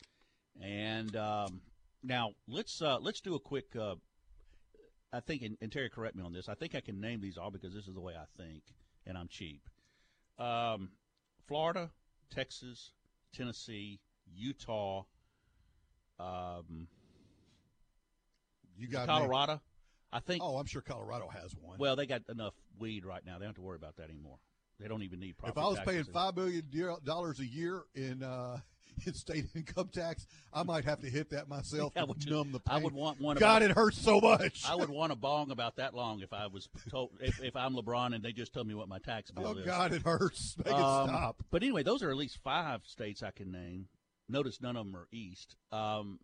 [0.62, 1.60] and um,
[2.02, 3.96] now let's uh, let's do a quick uh,
[5.16, 7.38] I think and, and Terry correct me on this I think I can name these
[7.38, 8.62] all because this is the way I think
[9.06, 9.62] and I'm cheap
[10.38, 10.90] um,
[11.46, 11.90] Florida
[12.30, 12.92] Texas
[13.32, 14.00] Tennessee
[14.34, 15.04] Utah
[16.18, 16.88] um,
[18.76, 19.06] You got.
[19.06, 19.60] Colorado.
[20.12, 20.42] I think.
[20.42, 21.78] Oh, I'm sure Colorado has one.
[21.78, 23.34] Well, they got enough weed right now.
[23.34, 24.38] They don't have to worry about that anymore.
[24.80, 26.64] They don't even need if I was paying five million
[27.04, 28.58] dollars a year in uh,
[29.06, 32.60] in state income tax, I might have to hit that myself to would, numb the
[32.60, 32.76] pain.
[32.76, 33.36] I would want one.
[33.36, 34.64] God, about- it hurts so much.
[34.68, 37.74] I would want a bong about that long if I was told if, if I'm
[37.74, 39.64] LeBron and they just tell me what my tax bill Oh is.
[39.66, 40.56] God, it hurts.
[40.64, 41.42] Make Um, it stop.
[41.50, 43.88] But anyway, those are at least five states I can name.
[44.28, 45.56] Notice none of them are east.
[45.72, 46.18] Um,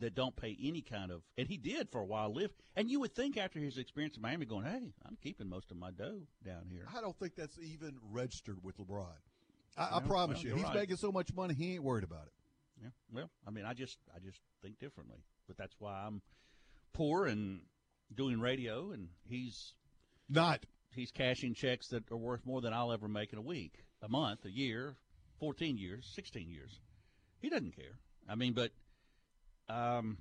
[0.00, 2.52] that don't pay any kind of, and he did for a while live.
[2.76, 5.76] And you would think after his experience in Miami, going, "Hey, I'm keeping most of
[5.76, 9.06] my dough down here." I don't think that's even registered with LeBron.
[9.76, 10.74] I, I promise well, you, he's right.
[10.74, 12.32] making so much money, he ain't worried about it.
[12.82, 12.88] Yeah.
[13.12, 16.22] Well, I mean, I just I just think differently, but that's why I'm
[16.92, 17.60] poor and
[18.14, 19.74] doing radio, and he's
[20.28, 20.64] not.
[20.90, 24.08] He's cashing checks that are worth more than I'll ever make in a week, a
[24.08, 24.96] month, a year,
[25.40, 26.80] fourteen years, sixteen years.
[27.40, 27.98] He doesn't care.
[28.28, 28.70] I mean, but
[29.68, 30.18] um,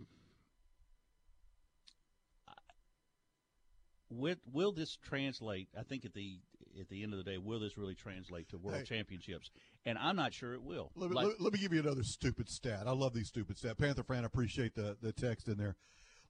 [4.09, 5.69] will, will this translate?
[5.77, 6.39] I think at the
[6.79, 8.83] at the end of the day, will this really translate to world Hey.
[8.83, 9.51] championships?
[9.85, 10.91] And I'm not sure it will.
[10.95, 12.83] Let me, Like- let, let me give you another stupid stat.
[12.87, 13.77] I love these stupid stats.
[13.77, 15.75] Panther fan, I appreciate the, the text in there.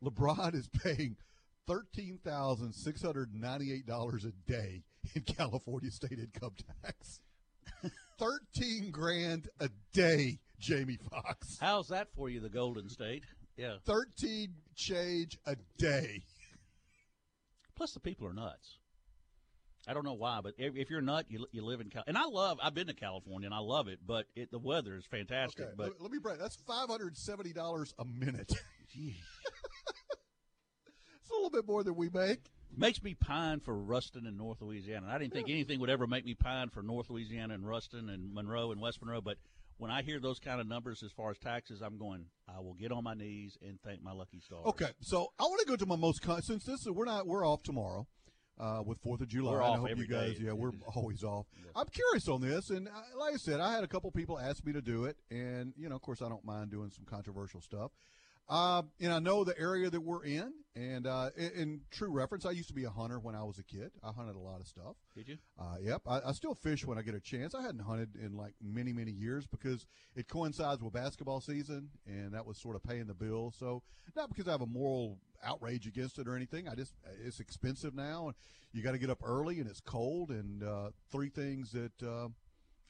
[0.03, 1.15] LeBron is paying
[1.65, 4.83] thirteen thousand six hundred ninety eight dollars a day
[5.15, 7.21] in California state income tax.
[8.19, 11.57] Thirteen grand a day, Jamie Fox.
[11.59, 13.25] How's that for you, the Golden State?
[13.57, 13.75] Yeah.
[13.85, 16.23] Thirteen change a day.
[17.75, 18.77] Plus, the people are nuts.
[19.85, 22.03] I don't know why, but if, you're a nut, you, you live in Cal.
[22.07, 22.57] And I love.
[22.63, 25.65] I've been to California and I love it, but it, the weather is fantastic.
[25.65, 26.39] Okay, but let, let me break.
[26.39, 28.53] That's five hundred seventy dollars a minute.
[28.95, 29.19] it's
[31.29, 32.39] a little bit more than we make.
[32.77, 35.07] makes me pine for Ruston and North Louisiana.
[35.07, 38.07] And I didn't think anything would ever make me pine for North Louisiana and Ruston
[38.07, 39.37] and Monroe and West Monroe, but
[39.83, 42.27] when I hear those kind of numbers as far as taxes, I'm going.
[42.47, 44.65] I will get on my knees and thank my lucky stars.
[44.67, 47.27] Okay, so I want to go to my most con- since this is we're not
[47.27, 48.07] we're off tomorrow
[48.57, 49.51] uh, with Fourth of July.
[49.51, 50.45] We're I hope you guys, day.
[50.45, 51.47] yeah, we're always off.
[51.75, 54.65] I'm curious on this, and I, like I said, I had a couple people ask
[54.65, 57.59] me to do it, and you know, of course, I don't mind doing some controversial
[57.59, 57.91] stuff.
[58.49, 62.45] Uh, and I know the area that we're in, and uh, in, in true reference,
[62.45, 63.91] I used to be a hunter when I was a kid.
[64.03, 64.95] I hunted a lot of stuff.
[65.15, 65.37] Did you?
[65.57, 67.55] Uh, yep, I, I still fish when I get a chance.
[67.55, 69.85] I hadn't hunted in like many, many years because
[70.15, 73.53] it coincides with basketball season, and that was sort of paying the bill.
[73.57, 73.81] So,
[74.15, 76.67] not because I have a moral outrage against it or anything.
[76.67, 78.35] I just it's expensive now, and
[78.73, 80.31] you got to get up early, and it's cold.
[80.31, 82.27] And uh, three things that uh,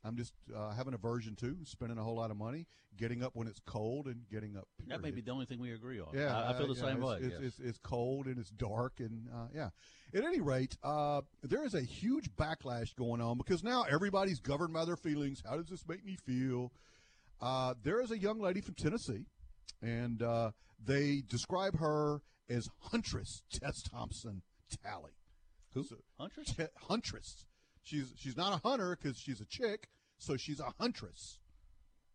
[0.05, 3.47] I'm just uh, having aversion to spending a whole lot of money, getting up when
[3.47, 4.67] it's cold, and getting up.
[4.87, 6.09] That may be the only thing we agree on.
[6.13, 7.17] Yeah, I, I feel the same way.
[7.21, 7.41] It's, yes.
[7.41, 9.69] it's, it's, cold and it's dark and uh, yeah.
[10.13, 14.73] At any rate, uh, there is a huge backlash going on because now everybody's governed
[14.73, 15.41] by their feelings.
[15.47, 16.71] How does this make me feel?
[17.41, 19.25] Uh, there is a young lady from Tennessee,
[19.81, 20.51] and uh,
[20.83, 24.41] they describe her as Huntress Tess Thompson
[24.83, 25.13] Talley.
[25.73, 25.83] Who?
[25.83, 26.53] So- Huntress?
[26.53, 27.45] Te- Huntress.
[27.83, 31.39] She's she's not a hunter because she's a chick, so she's a huntress,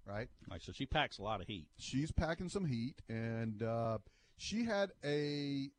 [0.07, 0.29] right?
[0.51, 1.69] Right, so she packs a lot of heat.
[1.79, 3.99] She's packing some heat, and uh,
[4.39, 5.71] she had a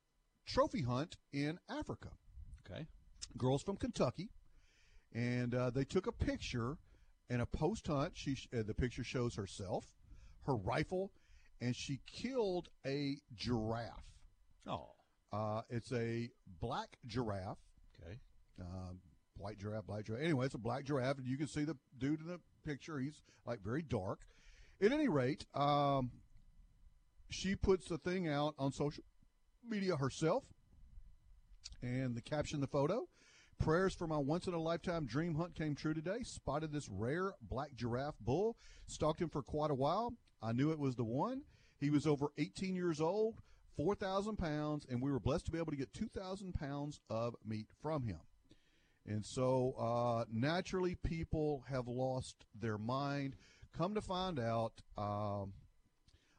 [0.45, 2.09] trophy hunt in Africa.
[2.69, 2.87] Okay.
[3.37, 4.29] Girls from Kentucky,
[5.13, 6.77] and uh, they took a picture
[7.29, 8.13] and a post hunt.
[8.15, 9.85] She uh, the picture shows herself,
[10.45, 11.11] her rifle,
[11.61, 14.13] and she killed a giraffe.
[14.67, 14.89] Oh.
[15.31, 16.29] Uh, it's a
[16.59, 17.59] black giraffe.
[18.01, 18.19] Okay.
[18.59, 18.99] Um,
[19.39, 20.23] white giraffe, black giraffe.
[20.23, 22.99] Anyway, it's a black giraffe, and you can see the dude in the picture.
[22.99, 24.19] He's like very dark.
[24.81, 26.11] At any rate, um,
[27.29, 29.03] she puts the thing out on social
[29.67, 30.43] media herself,
[31.81, 33.07] and the caption, the photo.
[33.59, 36.23] Prayers for my once in a lifetime dream hunt came true today.
[36.23, 38.55] Spotted this rare black giraffe bull.
[38.87, 40.13] Stalked him for quite a while.
[40.41, 41.41] I knew it was the one.
[41.77, 43.35] He was over 18 years old,
[43.75, 47.67] 4,000 pounds, and we were blessed to be able to get 2,000 pounds of meat
[47.81, 48.19] from him.
[49.09, 53.35] And so uh, naturally, people have lost their mind.
[53.75, 55.53] Come to find out, um,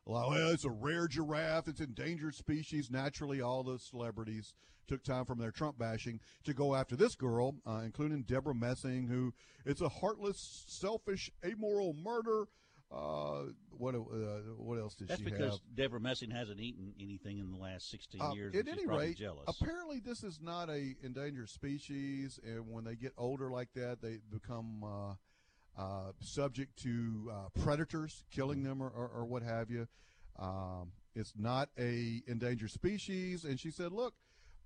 [0.07, 1.67] well, it's a rare giraffe.
[1.67, 2.89] It's endangered species.
[2.89, 4.55] Naturally, all the celebrities
[4.87, 9.09] took time from their Trump bashing to go after this girl, uh, including Debra Messing,
[9.09, 9.35] who
[9.67, 12.47] it's a heartless, selfish, amoral murder.
[12.93, 13.99] Uh, what uh,
[14.57, 15.61] what else did That's she because?
[15.75, 18.55] Debra Messing hasn't eaten anything in the last 16 Uh, years.
[18.55, 19.45] at any rate, jealous.
[19.47, 24.19] apparently this is not a endangered species, and when they get older like that, they
[24.33, 25.15] become uh,
[25.81, 29.87] uh, subject to uh, predators killing them or, or, or what have you.
[30.39, 34.15] Um, it's not a endangered species, and she said, "Look."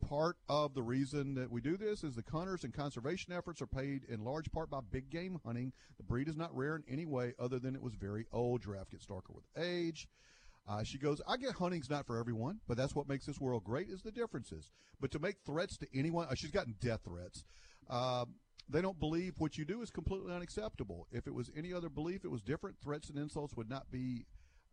[0.01, 3.67] Part of the reason that we do this is the hunters and conservation efforts are
[3.67, 5.73] paid in large part by big game hunting.
[5.97, 8.63] The breed is not rare in any way other than it was very old.
[8.63, 10.07] Giraffe gets darker with age.
[10.69, 13.65] Uh, she goes, I get hunting's not for everyone, but that's what makes this world
[13.65, 14.71] great is the differences.
[15.01, 17.45] But to make threats to anyone, uh, she's gotten death threats.
[17.89, 18.37] Um,
[18.69, 21.07] they don't believe what you do is completely unacceptable.
[21.13, 22.77] If it was any other belief, it was different.
[22.83, 24.25] Threats and insults would not be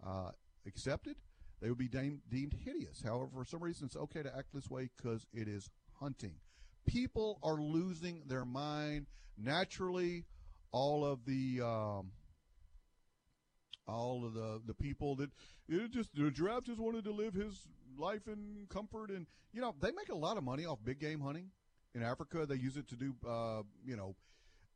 [0.06, 0.32] uh,
[0.66, 1.18] accepted.
[1.62, 3.02] They would be deemed, deemed hideous.
[3.04, 6.36] However, for some reason, it's okay to act this way because it is hunting.
[6.88, 9.06] People are losing their mind
[9.38, 10.26] naturally.
[10.72, 12.12] All of the um,
[13.88, 15.30] all of the the people that
[15.68, 19.76] it just the giraffe just wanted to live his life in comfort and you know
[19.82, 21.50] they make a lot of money off big game hunting
[21.94, 22.46] in Africa.
[22.46, 24.16] They use it to do uh, you know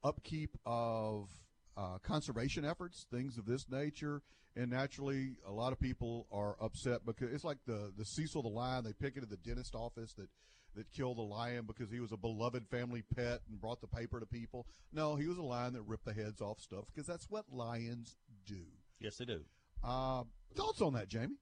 [0.04, 1.30] upkeep of
[1.78, 4.22] uh, conservation efforts, things of this nature.
[4.56, 8.50] And naturally, a lot of people are upset because it's like the the Cecil the
[8.50, 8.86] lion.
[8.86, 10.30] They pick it at the dentist office that
[10.76, 14.20] that killed the lion because he was a beloved family pet and brought the paper
[14.20, 14.68] to people.
[14.94, 18.16] No, he was a lion that ripped the heads off stuff because that's what lions
[18.46, 18.62] do.
[19.00, 19.42] yes, they do.
[19.84, 20.24] Uh,
[20.56, 21.36] thoughts on that, Jamie?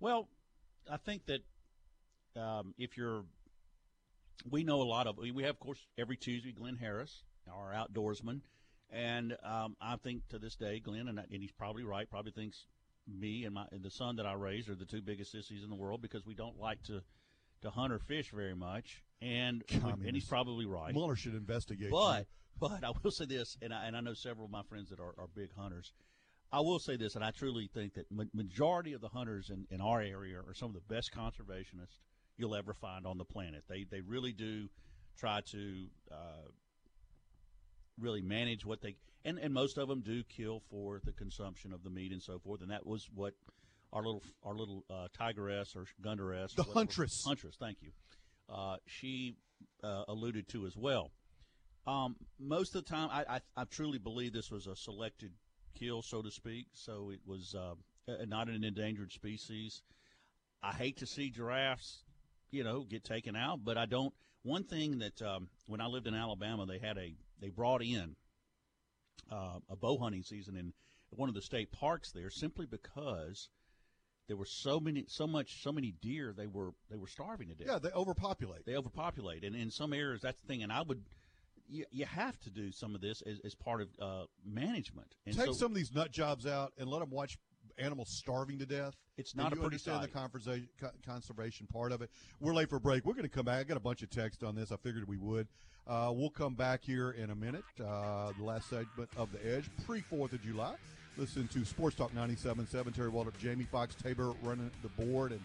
[0.00, 0.28] Well,
[0.90, 1.40] I think that
[2.40, 3.24] um, if you're,
[4.50, 5.16] we know a lot of.
[5.18, 8.40] We have, of course, every Tuesday Glenn Harris, our outdoorsman,
[8.94, 12.08] and um, I think to this day, Glenn, and, I- and he's probably right.
[12.08, 12.66] Probably thinks
[13.06, 15.68] me and my and the son that I raised are the two biggest sissies in
[15.70, 17.02] the world because we don't like to
[17.62, 19.62] to hunt or fish very much, and
[20.06, 20.92] and he's probably right.
[20.94, 21.90] Mueller should investigate.
[21.90, 22.26] But
[22.60, 25.00] but I will say this, and I, and I know several of my friends that
[25.00, 25.92] are, are big hunters.
[26.52, 29.66] I will say this, and I truly think that ma- majority of the hunters in,
[29.70, 31.98] in our area are some of the best conservationists
[32.36, 33.64] you'll ever find on the planet.
[33.68, 34.68] They they really do
[35.18, 36.46] try to uh,
[37.98, 41.82] really manage what they and, and most of them do kill for the consumption of
[41.82, 42.60] the meat and so forth.
[42.60, 43.34] And that was what
[43.92, 47.24] our little our little uh, tigeress or gunderess, The huntress.
[47.26, 47.56] huntress.
[47.58, 47.90] Thank you.
[48.52, 49.36] Uh, she
[49.82, 51.10] uh, alluded to as well.
[51.86, 55.32] Um, most of the time, I, I, I truly believe this was a selected
[55.78, 56.66] kill, so to speak.
[56.72, 57.74] So it was uh,
[58.26, 59.82] not an endangered species.
[60.62, 62.04] I hate to see giraffes,
[62.50, 64.12] you know, get taken out, but I don't.
[64.42, 67.14] One thing that um, when I lived in Alabama, they had a
[67.44, 68.16] they brought in
[69.30, 70.72] uh, a bow hunting season in
[71.10, 73.50] one of the state parks there, simply because
[74.28, 76.32] there were so many, so much, so many deer.
[76.36, 77.66] They were they were starving to death.
[77.68, 78.64] yeah, they overpopulate.
[78.64, 80.62] They overpopulate, and in some areas that's the thing.
[80.62, 81.02] And I would,
[81.68, 85.14] you, you have to do some of this as, as part of uh, management.
[85.26, 87.36] And Take so, some of these nut jobs out and let them watch
[87.78, 88.94] animals starving to death.
[89.16, 92.10] It's and not a you pretty understand the conversation, co- conservation part of it.
[92.40, 93.04] We're late for a break.
[93.04, 93.60] We're going to come back.
[93.60, 94.72] I got a bunch of text on this.
[94.72, 95.46] I figured we would.
[95.86, 97.64] Uh, we'll come back here in a minute.
[97.78, 100.74] Uh, the last segment of the Edge, pre Fourth of July.
[101.16, 102.94] Listen to Sports Talk 97.7.
[102.94, 105.40] Terry Waldrop, Jamie Fox, Tabor running the board, and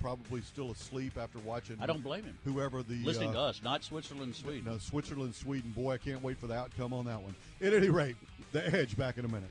[0.00, 1.76] probably still asleep after watching.
[1.80, 2.36] I don't blame him.
[2.44, 4.64] Whoever the Listening uh, to us, not Switzerland, Sweden.
[4.66, 5.70] no, Switzerland, Sweden.
[5.70, 7.34] Boy, I can't wait for the outcome on that one.
[7.62, 8.16] At any rate,
[8.52, 9.50] the Edge back in a minute.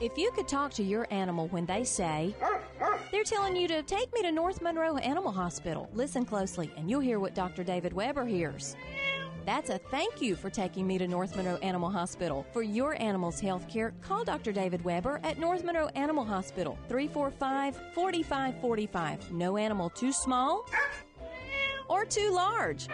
[0.00, 2.34] If you could talk to your animal when they say,
[3.12, 7.00] they're telling you to take me to North Monroe Animal Hospital, listen closely and you'll
[7.00, 7.62] hear what Dr.
[7.62, 8.76] David Weber hears.
[9.50, 12.46] That's a thank you for taking me to North Monroe Animal Hospital.
[12.52, 14.52] For your animal's health care, call Dr.
[14.52, 19.32] David Weber at North Monroe Animal Hospital, 345 4545.
[19.32, 20.66] No animal too small
[21.88, 22.86] or too large.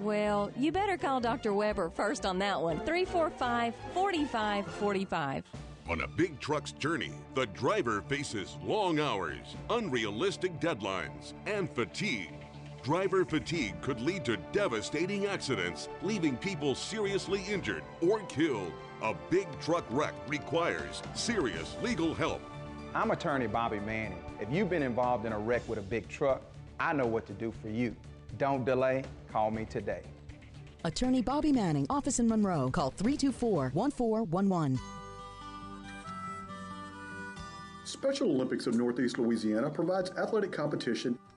[0.00, 1.52] Well, you better call Dr.
[1.52, 5.44] Weber first on that one, 345 4545.
[5.90, 12.43] On a big truck's journey, the driver faces long hours, unrealistic deadlines, and fatigue.
[12.84, 18.70] Driver fatigue could lead to devastating accidents, leaving people seriously injured or killed.
[19.00, 22.42] A big truck wreck requires serious legal help.
[22.94, 24.22] I'm attorney Bobby Manning.
[24.38, 26.42] If you've been involved in a wreck with a big truck,
[26.78, 27.96] I know what to do for you.
[28.36, 30.02] Don't delay, call me today.
[30.84, 32.68] Attorney Bobby Manning, office in Monroe.
[32.70, 34.78] Call 324 1411.
[37.86, 41.18] Special Olympics of Northeast Louisiana provides athletic competition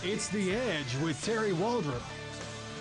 [0.02, 2.00] It's The Edge with Terry Waldrop.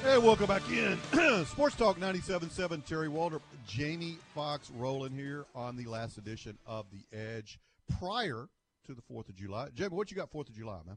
[0.02, 0.98] Hey, welcome back in.
[1.46, 7.04] Sports Talk 97.7, Terry Waldrop, Jamie Fox rolling here on the last edition of The
[7.18, 7.60] Edge
[8.00, 8.48] prior
[8.86, 9.68] to the 4th of July.
[9.76, 10.96] Jamie, what you got 4th of July, man?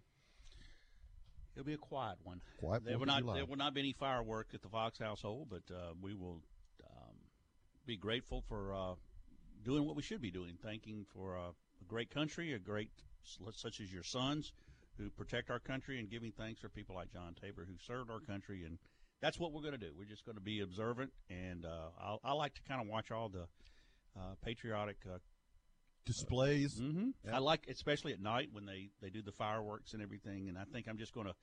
[1.57, 2.43] It'll be a quiet one.
[2.59, 3.37] Quiet There will not July.
[3.37, 6.43] there will not be any firework at the Fox household, but uh, we will
[6.85, 7.15] um,
[7.87, 8.95] be grateful for uh,
[9.65, 10.59] doing what we should be doing.
[10.63, 12.91] Thanking for uh, a great country, a great
[13.53, 14.53] such as your sons
[14.99, 18.21] who protect our country, and giving thanks for people like John Tabor who served our
[18.21, 18.65] country.
[18.65, 18.79] And
[19.21, 19.93] that's what we're going to do.
[19.97, 23.11] We're just going to be observant, and uh, I'll, I like to kind of watch
[23.11, 23.47] all the
[24.15, 24.99] uh, patriotic.
[26.07, 26.79] Displays.
[26.79, 30.49] hmm I like, especially at night when they, they do the fireworks and everything.
[30.49, 31.35] And I think I'm just going to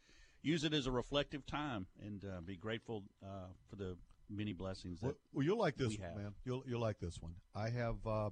[0.41, 3.97] use it as a reflective time and uh, be grateful uh, for the
[4.29, 6.33] many blessings that Well, well, you'll like this one, man.
[6.45, 7.33] You'll you'll like this one.
[7.55, 8.29] I have, uh,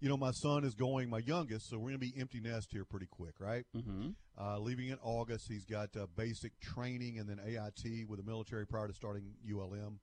[0.00, 2.68] you know, my son is going, my youngest, so we're going to be empty nest
[2.70, 3.64] here pretty quick, right?
[3.76, 4.08] Mm-hmm.
[4.38, 8.66] Uh, leaving in August, he's got uh, basic training and then AIT with the military
[8.66, 10.00] prior to starting ULM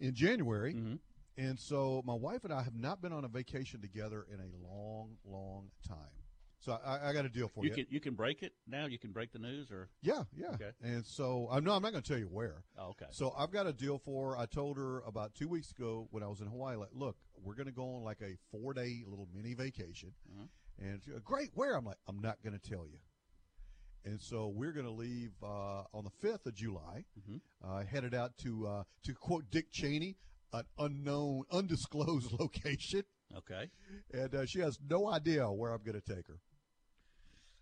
[0.00, 0.74] in January.
[0.74, 0.94] Mm-hmm.
[1.40, 4.68] And so my wife and I have not been on a vacation together in a
[4.68, 5.96] long, long time.
[6.58, 7.76] So I, I got a deal for You you.
[7.76, 8.84] can you can break it now.
[8.84, 10.50] You can break the news or Yeah, yeah.
[10.54, 10.70] Okay.
[10.82, 12.64] And so I'm no, I'm not going to tell you where.
[12.78, 13.06] Oh, okay.
[13.12, 14.34] So I've got a deal for.
[14.34, 14.38] her.
[14.38, 16.76] I told her about two weeks ago when I was in Hawaii.
[16.76, 20.12] Like, look, we're going to go on like a four day little mini vacation.
[20.30, 20.46] Uh-huh.
[20.86, 21.74] And she goes, great, where?
[21.74, 22.98] I'm like, I'm not going to tell you.
[24.04, 27.04] And so we're going to leave uh, on the fifth of July.
[27.18, 27.36] Mm-hmm.
[27.66, 30.16] Uh, headed out to uh, to quote Dick Cheney.
[30.52, 33.02] An unknown, undisclosed location,
[33.36, 33.70] Okay.
[34.12, 36.38] and uh, she has no idea where I'm going to take her.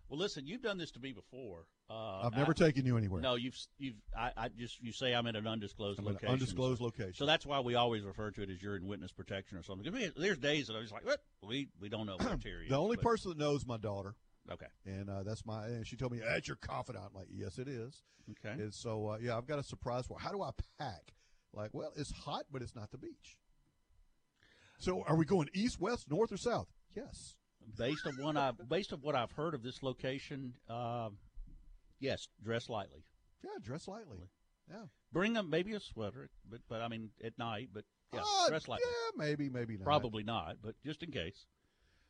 [0.08, 1.66] Well, listen, you've done this to me before.
[1.90, 3.20] Uh, I've never I- taken you anywhere.
[3.20, 3.96] No, you've you've.
[4.16, 6.32] I, I just you say I'm in an undisclosed I'm in an location.
[6.32, 7.14] undisclosed so, location.
[7.14, 9.84] So that's why we always refer to it as you're in witness protection or something.
[9.90, 11.20] 'Cause we- There's days that I'm just like, what?
[11.46, 12.26] We we don't know is.
[12.70, 14.14] The only but- person that knows my daughter.
[14.50, 14.66] Okay.
[14.86, 15.66] And uh, that's my.
[15.66, 17.04] And she told me that's your confidant.
[17.06, 18.02] I'm like, yes, it is.
[18.30, 18.62] Okay.
[18.62, 20.18] And so uh, yeah, I've got a surprise for.
[20.18, 20.24] her.
[20.26, 21.12] How do I pack?
[21.58, 23.36] Like, well, it's hot, but it's not the beach.
[24.78, 26.68] So are we going east, west, north, or south?
[26.96, 27.34] Yes.
[27.76, 31.10] based on what I based on what I've heard of this location, uh,
[32.00, 33.02] yes, dress lightly.
[33.44, 34.18] Yeah, dress lightly.
[34.70, 34.84] Yeah.
[35.12, 37.84] Bring them maybe a sweater, but but I mean at night, but
[38.14, 38.86] yeah, Uh, dress lightly.
[38.88, 39.84] Yeah, maybe, maybe not.
[39.84, 41.44] Probably not, but just in case.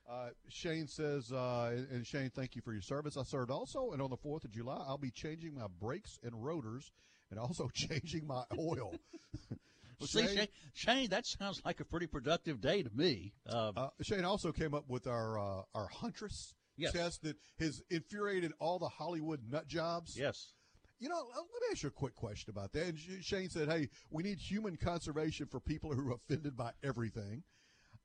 [0.08, 3.16] Uh, Shane says, uh, and- and Shane, thank you for your service.
[3.18, 6.42] I served also, and on the 4th of July, I'll be changing my brakes and
[6.42, 6.92] rotors
[7.30, 8.94] and also changing my oil.
[10.00, 13.32] Well, see, Shane, Shane, that sounds like a pretty productive day to me.
[13.44, 16.92] Uh, Uh, Shane also came up with our uh, our Huntress Yes.
[16.92, 20.16] Tess that has infuriated all the Hollywood nut jobs.
[20.16, 20.52] Yes.
[21.00, 22.86] You know, uh, let me ask you a quick question about that.
[22.86, 27.42] And Shane said, "Hey, we need human conservation for people who are offended by everything."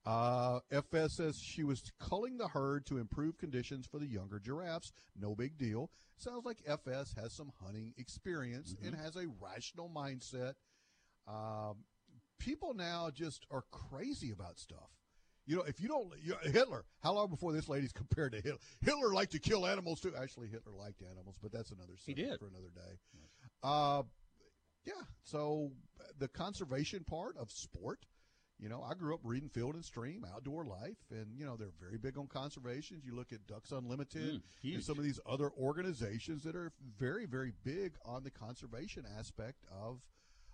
[0.05, 4.91] Uh, FS says she was culling the herd to improve conditions for the younger giraffes.
[5.19, 5.89] No big deal.
[6.17, 10.53] Sounds like FS has some hunting experience and has a rational mindset.
[11.27, 11.85] Um,
[12.37, 14.89] people now just are crazy about stuff.
[15.45, 16.85] You know, if you don't, you Hitler.
[17.01, 18.59] How long before this lady's compared to Hitler?
[18.81, 20.13] Hitler liked to kill animals too.
[20.17, 22.97] Actually, Hitler liked animals, but that's another He subject for another day.
[23.61, 24.03] Uh,
[24.85, 24.93] yeah.
[25.23, 25.71] So
[26.19, 28.05] the conservation part of sport.
[28.59, 31.73] You know, I grew up reading Field and Stream, Outdoor Life, and you know they're
[31.81, 33.01] very big on conservation.
[33.03, 37.25] You look at Ducks Unlimited Mm, and some of these other organizations that are very,
[37.25, 40.01] very big on the conservation aspect of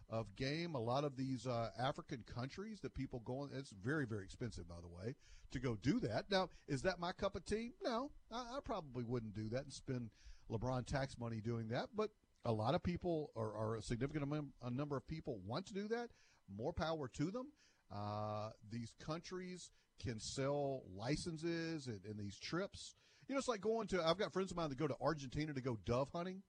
[0.10, 0.74] of game.
[0.74, 4.68] A lot of these uh, African countries that people go on, it's very, very expensive,
[4.68, 5.14] by the way,
[5.52, 6.32] to go do that.
[6.32, 7.74] Now, is that my cup of tea?
[7.84, 10.10] No, I, I probably wouldn't do that and spend
[10.50, 11.90] LeBron tax money doing that.
[11.96, 12.10] But
[12.44, 15.74] a lot of people, or, or a significant amount, a number of people, want to
[15.76, 16.10] do that.
[16.58, 17.52] More power to them.
[17.92, 19.72] Uh, these countries
[20.04, 22.96] can sell licenses and, and these trips.
[23.28, 24.04] You know, it's like going to.
[24.04, 26.42] I've got friends of mine that go to Argentina to go dove hunting.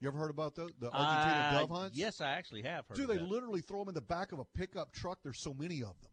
[0.00, 1.96] You ever heard about the the Argentina Uh, dove hunts?
[1.96, 2.96] Yes, I actually have heard.
[2.96, 3.28] Dude, of they that.
[3.28, 5.18] literally throw them in the back of a pickup truck.
[5.22, 6.10] There's so many of them.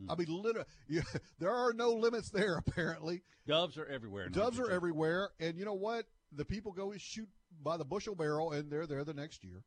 [0.00, 0.10] Hmm.
[0.10, 1.02] I mean, literally, yeah,
[1.38, 2.56] there are no limits there.
[2.66, 4.28] Apparently, Doves are everywhere.
[4.28, 6.06] doves are everywhere, and you know what?
[6.32, 7.28] The people go and shoot
[7.62, 9.64] by the bushel barrel, and they're there the next year.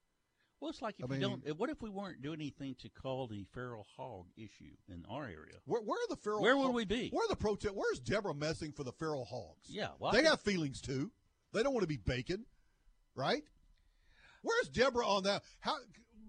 [0.64, 1.60] Well, it's like if I you mean- don't.
[1.60, 5.56] What if we weren't doing anything to call the feral hog issue in our area?
[5.66, 6.42] Where, where are the feral?
[6.42, 7.10] Where would we be?
[7.10, 7.76] Where are the protest?
[7.76, 9.68] Where's Debra Messing for the feral hogs?
[9.68, 11.12] Yeah, well, they have feelings too.
[11.52, 12.46] They don't want to be bacon,
[13.14, 13.44] right?
[14.42, 15.44] Where's Debra on that?
[15.60, 15.76] How?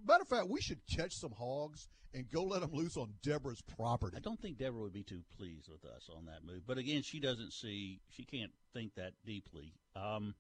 [0.05, 3.63] Matter of fact, we should catch some hogs and go let them loose on Debra's
[3.77, 4.17] property.
[4.17, 6.63] I don't think Debra would be too pleased with us on that move.
[6.67, 8.01] But again, she doesn't see.
[8.11, 9.75] She can't think that deeply.
[9.95, 10.35] Um,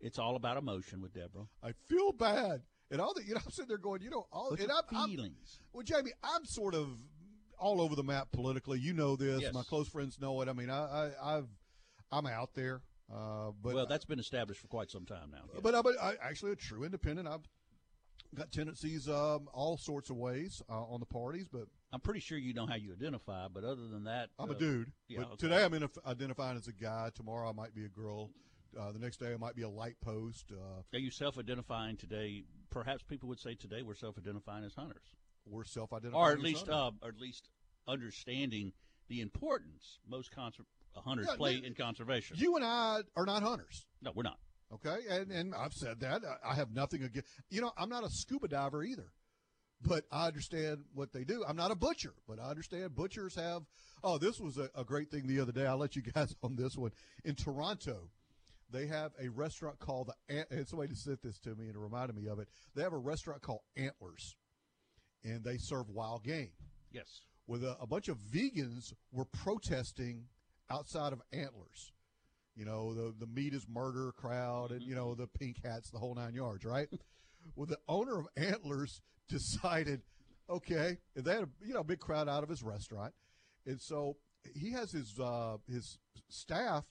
[0.00, 1.42] it's all about emotion with Debra.
[1.62, 2.62] I feel bad.
[2.90, 4.96] And all the, you know, I'm sitting there going, you know, all, What's and I'm,
[4.96, 5.36] I'm-
[5.72, 6.88] well, Jamie, I'm sort of
[7.58, 8.78] all over the map politically.
[8.78, 9.42] You know this.
[9.42, 9.52] Yes.
[9.52, 10.48] My close friends know it.
[10.48, 11.48] I mean, I, I I've,
[12.10, 12.82] I'm out there.
[13.12, 15.40] Uh, but well, that's been established for quite some time now.
[15.52, 15.62] yes.
[15.62, 17.26] but I'm a, I, actually a true independent.
[17.26, 17.40] I've
[18.34, 22.36] got tendencies um, all sorts of ways uh, on the parties, but I'm pretty sure
[22.36, 23.48] you know how you identify.
[23.48, 24.92] But other than that, I'm uh, a dude.
[25.08, 25.36] Yeah, but okay.
[25.38, 27.10] today I'm in identifying as a guy.
[27.14, 28.30] Tomorrow I might be a girl.
[28.78, 30.52] Uh, the next day it might be a light post.
[30.52, 32.44] Uh, Are you self-identifying today?
[32.70, 35.14] Perhaps people would say today we're self-identifying as hunters,
[35.46, 37.48] we're self-identifying, or at as least, uh, or at least
[37.86, 38.72] understanding
[39.08, 42.36] the importance most conser- hunters Yeah, play you- in conservation.
[42.38, 43.86] You and I are not hunters.
[44.02, 44.38] no, we're not.
[44.70, 47.26] Okay, and and I've said that I- I have nothing against.
[47.48, 49.10] You know, I'm not a scuba diver either,
[49.80, 51.42] but I understand what they do.
[51.48, 53.62] I'm not a butcher, but I understand butchers have.
[54.04, 55.64] Oh, this was a, a great thing the other day.
[55.66, 56.92] I'll let you guys on this one.
[57.24, 58.10] In Toronto,
[58.70, 60.34] they have a restaurant called the.
[60.36, 62.48] Ant- And somebody sent this to me and it reminded me of it.
[62.74, 64.36] They have a restaurant called Antlers,
[65.24, 66.50] and they serve wild game.
[66.92, 67.20] Yes.
[67.46, 70.24] With a, a bunch of vegans were protesting
[70.70, 71.92] outside of Antlers
[72.54, 75.98] you know the the meat is murder crowd and you know the pink hats the
[75.98, 76.88] whole nine yards right
[77.56, 80.02] well the owner of antlers decided
[80.50, 83.14] okay and they had a you know big crowd out of his restaurant
[83.64, 84.16] and so
[84.54, 85.98] he has his uh his
[86.28, 86.84] staff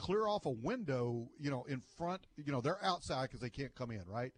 [0.00, 3.74] clear off a window you know in front you know they're outside because they can't
[3.74, 4.32] come in right?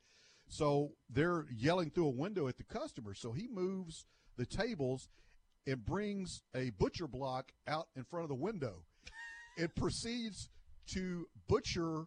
[0.48, 3.14] So they're yelling through a window at the customer.
[3.14, 4.04] So he moves
[4.36, 5.08] the tables
[5.66, 8.82] and brings a butcher block out in front of the window.
[9.56, 10.50] And proceeds
[10.88, 12.04] to butcher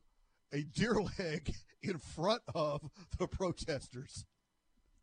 [0.53, 2.81] a deer leg in front of
[3.17, 4.25] the protesters.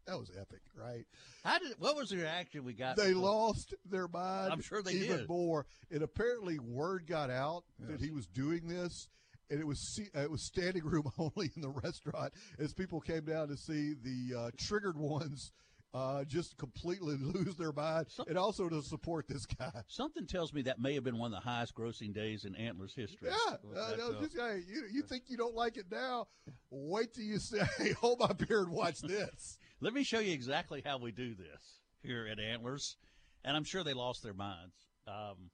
[0.07, 1.05] That was epic, right?
[1.44, 1.74] How did?
[1.78, 2.96] What was the reaction we got?
[2.96, 4.53] They lost their mind.
[4.53, 5.28] I'm sure they even did.
[5.28, 5.66] more.
[5.90, 9.09] And apparently, word got out that he was doing this,
[9.48, 13.24] and it was uh, it was standing room only in the restaurant as people came
[13.24, 15.53] down to see the uh, triggered ones.
[15.94, 19.70] Uh, just completely lose their mind, and also to support this guy.
[19.88, 22.94] Something tells me that may have been one of the highest grossing days in Antlers
[22.94, 23.28] history.
[23.30, 24.26] Yeah, uh, no.
[24.38, 26.28] You, you think you don't like it now?
[26.70, 30.32] Wait till you say, "Hey, hold my beer and watch this." Let me show you
[30.32, 32.96] exactly how we do this here at Antlers,
[33.44, 34.76] and I'm sure they lost their minds.
[35.08, 35.50] Um,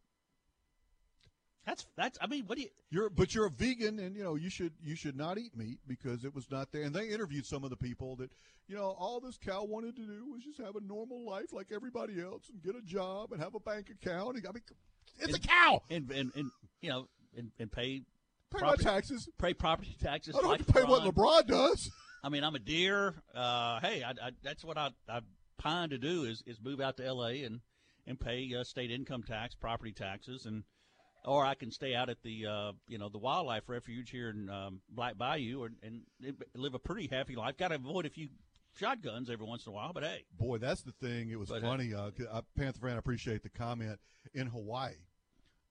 [1.64, 2.18] that's that's.
[2.20, 2.68] I mean, what do you?
[2.90, 5.78] You're, but you're a vegan, and you know you should you should not eat meat
[5.88, 6.82] because it was not there.
[6.82, 8.30] And they interviewed some of the people that
[8.66, 11.68] you know all this cow wanted to do was just have a normal life like
[11.74, 14.36] everybody else and get a job and have a bank account.
[14.36, 14.62] And, I mean,
[15.20, 15.82] it's a cow.
[15.88, 16.50] And and, and
[16.82, 18.02] you know and, and pay
[18.50, 19.28] Pay my taxes.
[19.38, 20.34] Pay property taxes.
[20.34, 21.90] I don't like have to pay what LeBron does.
[22.28, 23.14] I mean, I'm a deer.
[23.34, 25.20] Uh, hey, I, I, that's what I, I
[25.56, 27.44] pine to do is, is move out to L.A.
[27.44, 27.60] and
[28.06, 30.64] and pay uh, state income tax, property taxes, and
[31.24, 34.50] or I can stay out at the uh, you know the wildlife refuge here in
[34.50, 37.56] um, Black Bayou and, and live a pretty happy life.
[37.56, 38.28] Got to avoid a few
[38.78, 41.30] shotguns every once in a while, but hey, Boy, that's the thing.
[41.30, 41.94] It was But, uh, funny.
[41.94, 43.98] Uh, I, Panther fan, I appreciate the comment.
[44.34, 44.92] In Hawaii,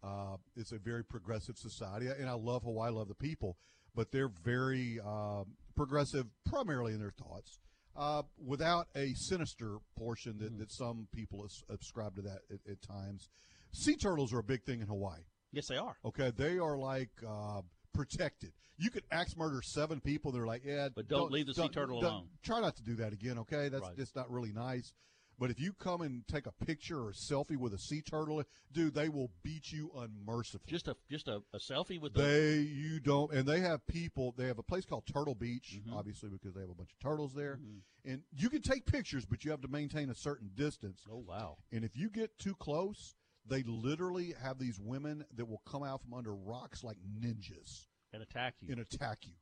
[0.04, 2.88] uh, it's a very progressive society, and I love Hawaii.
[2.88, 3.58] I love the people,
[3.96, 5.44] but they're very uh,
[5.76, 7.60] progressive, primarily in their thoughts,
[7.96, 12.82] uh, without a sinister portion that, that some people as- ascribe to that at, at
[12.82, 13.30] times.
[13.72, 15.22] Sea turtles are a big thing in Hawaii.
[15.52, 15.96] yes, they are.
[16.06, 17.62] Okay, they are like uh,
[17.94, 18.52] protected.
[18.78, 20.32] You could axe murder seven people.
[20.32, 22.28] They're like, yeah, But don't leave the sea turtle don't- alone.
[22.44, 23.40] Try not to do that again.
[23.40, 23.98] Okay, that's Right.
[23.98, 24.94] just not really nice.
[25.40, 28.44] But if you come and take a picture or a selfie with a sea turtle,
[28.72, 30.66] dude, they will beat you unmercifully.
[30.72, 34.34] Just a just a, a selfie with the They you don't, and they have people.
[34.36, 35.96] They have a place called Turtle Beach, Mm-hmm.
[35.96, 37.60] obviously because they have a bunch of turtles there,
[38.04, 41.04] and you can take pictures, but you have to maintain a certain distance.
[41.12, 41.58] Oh wow!
[41.72, 43.14] And if you get too close,
[43.48, 48.24] they literally have these women that will come out from under rocks like ninjas and
[48.24, 48.72] attack you.
[48.72, 49.34] and attack you.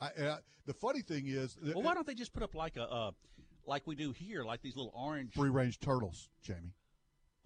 [0.00, 0.36] I, I,
[0.66, 3.10] the funny thing is, Well, why don't they just put up like a uh,
[3.68, 6.74] like we do here, like these little orange free range turtles, Jamie?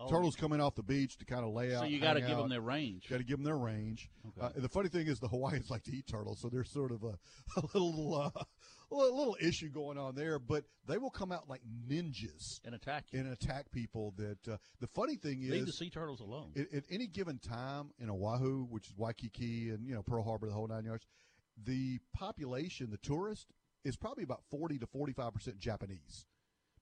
[0.00, 0.08] Oh.
[0.08, 1.80] Turtles coming off the beach to kind of lay out.
[1.80, 3.08] So you got to give them their range.
[3.08, 4.10] Got to give them their range.
[4.26, 4.46] Okay.
[4.46, 7.04] Uh, the funny thing is, the Hawaiians like to eat turtles, so there's sort of
[7.04, 7.18] a,
[7.60, 8.30] a little uh,
[8.90, 10.38] a little issue going on there.
[10.38, 13.20] But they will come out like ninjas and attack you.
[13.20, 14.14] and attack people.
[14.16, 16.52] That uh, the funny thing Leave is, the sea turtles alone.
[16.56, 20.46] at, at any given time in Oahu, which is Waikiki and you know Pearl Harbor,
[20.46, 21.06] the whole nine yards,
[21.64, 23.46] the population, the tourist,
[23.84, 26.26] is probably about forty to forty five percent Japanese,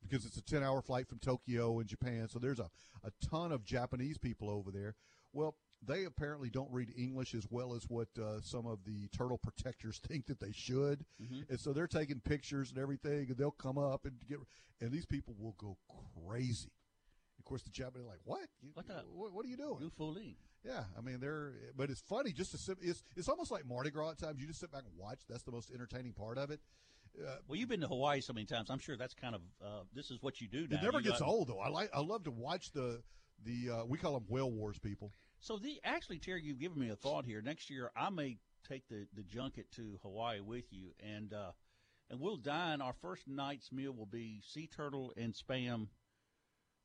[0.03, 2.29] because it's a ten hour flight from Tokyo and Japan.
[2.29, 2.71] So there's a,
[3.05, 4.95] a ton of Japanese people over there.
[5.33, 5.55] Well,
[5.87, 9.99] they apparently don't read English as well as what uh, some of the turtle protectors
[10.09, 11.49] think that they should, Mhm.
[11.49, 14.39] and so they're taking pictures and everything, and they'll come up and get,
[14.81, 15.79] and these people will go
[16.27, 16.71] crazy.
[17.39, 18.49] Of course, the Japanese are like, "What?
[18.61, 19.79] You, What the- what, what are you doing?
[19.81, 20.37] You fooling.
[20.63, 22.77] Yeah, I mean they're, but it's funny just to sit.
[22.83, 24.39] It's it's almost like Mardi Gras at times.
[24.41, 25.21] You just sit back and watch.
[25.27, 26.61] That's the most entertaining part of it.
[27.19, 28.71] Uh, Well, you've been to Hawaii so many times.
[28.71, 30.77] I'm sure that's kind of uh, this is what you do now.
[30.79, 31.59] it never You gets got- old though.
[31.61, 31.91] I like.
[31.95, 33.03] I love to watch the
[33.45, 33.71] the.
[33.71, 35.13] Uh, we call them whale wars people.
[35.41, 37.41] So the actually, Terry, you've given me a thought here.
[37.41, 38.37] Next year, I may
[38.69, 41.53] take the, the junket to Hawaii with you, and uh,
[42.11, 42.81] and we'll dine.
[42.83, 45.89] Our first night's meal will be sea turtle and spam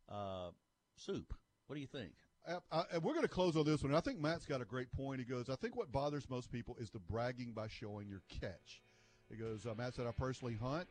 [0.10, 0.50] uh,
[0.96, 1.34] soup.
[1.68, 2.14] What do you think?
[2.48, 3.94] Uh, uh, and we're going to close on this one.
[3.96, 5.20] I think Matt's got a great point.
[5.20, 8.84] He goes, I think what bothers most people is the bragging by showing your catch.
[9.30, 10.88] He goes, uh, Matt said, I personally hunt,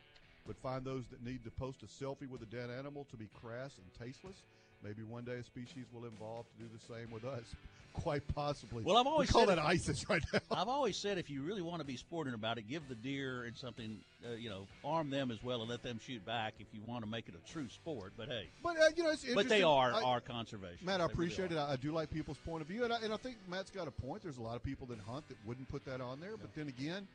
[0.47, 3.28] but find those that need to post a selfie with a dead animal to be
[3.41, 4.37] crass and tasteless.
[4.82, 7.45] Maybe one day a species will evolve to do the same with us.
[7.95, 8.82] Quite possibly.
[8.82, 10.41] Well, I've always we call that if- ISIS right now.
[10.51, 13.45] I've always said if you really want to be sporting about it, give the deer
[13.45, 16.66] and something, uh, you know, arm them as well and let them shoot back if
[16.72, 18.12] you want to make it a true sport.
[18.16, 20.85] But hey, But uh, you know, it's but they are I- are conservation.
[20.85, 21.55] Matt, I They appreciate are.
[21.55, 21.59] it.
[21.59, 23.87] I, I do like people's point of view, and I, and I think Matt's got
[23.87, 24.24] a point.
[24.24, 26.66] There's a lot of people that hunt that wouldn't put that on there, but then
[26.66, 27.07] again,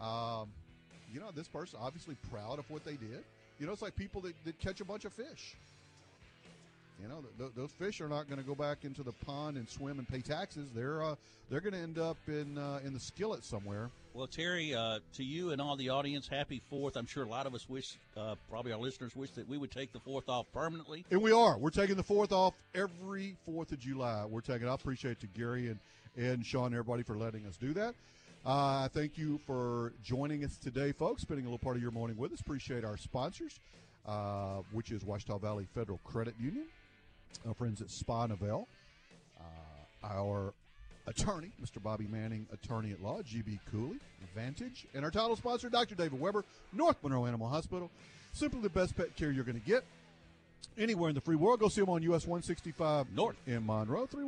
[0.00, 0.48] um,
[1.12, 3.24] you know, this person obviously proud of what they did.
[3.58, 5.54] You know, it's like people that, that catch a bunch of fish.
[7.00, 9.56] You know, th- th- those fish are not going to go back into the pond
[9.56, 10.68] and swim and pay taxes.
[10.74, 11.16] They're uh,
[11.50, 13.90] they're going to end up in uh, in the skillet somewhere.
[14.14, 16.96] Well, Terry, uh, to you and all the audience, happy Fourth.
[16.96, 19.70] I'm sure a lot of us wish, uh, probably our listeners wish that we would
[19.70, 21.04] take the Fourth off permanently.
[21.10, 21.58] And we are.
[21.58, 24.24] We're taking the fourth off every Fourth of July.
[24.28, 24.68] We're taking.
[24.68, 25.78] I appreciate to Gary and
[26.16, 27.94] and Sean, and everybody for letting us do that.
[28.44, 31.22] Uh, thank you for joining us today, folks.
[31.22, 32.40] Spending a little part of your morning with us.
[32.40, 33.60] Appreciate our sponsors,
[34.04, 36.64] uh, which is Ouachita Valley Federal Credit Union,
[37.46, 38.66] our friends at Spa Novell,
[39.38, 39.44] uh,
[40.04, 40.54] our
[41.06, 41.80] attorney, Mr.
[41.80, 44.00] Bobby Manning, attorney at law, GB Cooley,
[44.34, 45.94] Vantage, and our title sponsor, Dr.
[45.94, 47.92] David Weber, North Monroe Animal Hospital.
[48.32, 49.84] Simply the best pet care you're going to get
[50.76, 51.60] anywhere in the free world.
[51.60, 54.06] Go see them on US 165 North in Monroe.
[54.06, 54.20] 3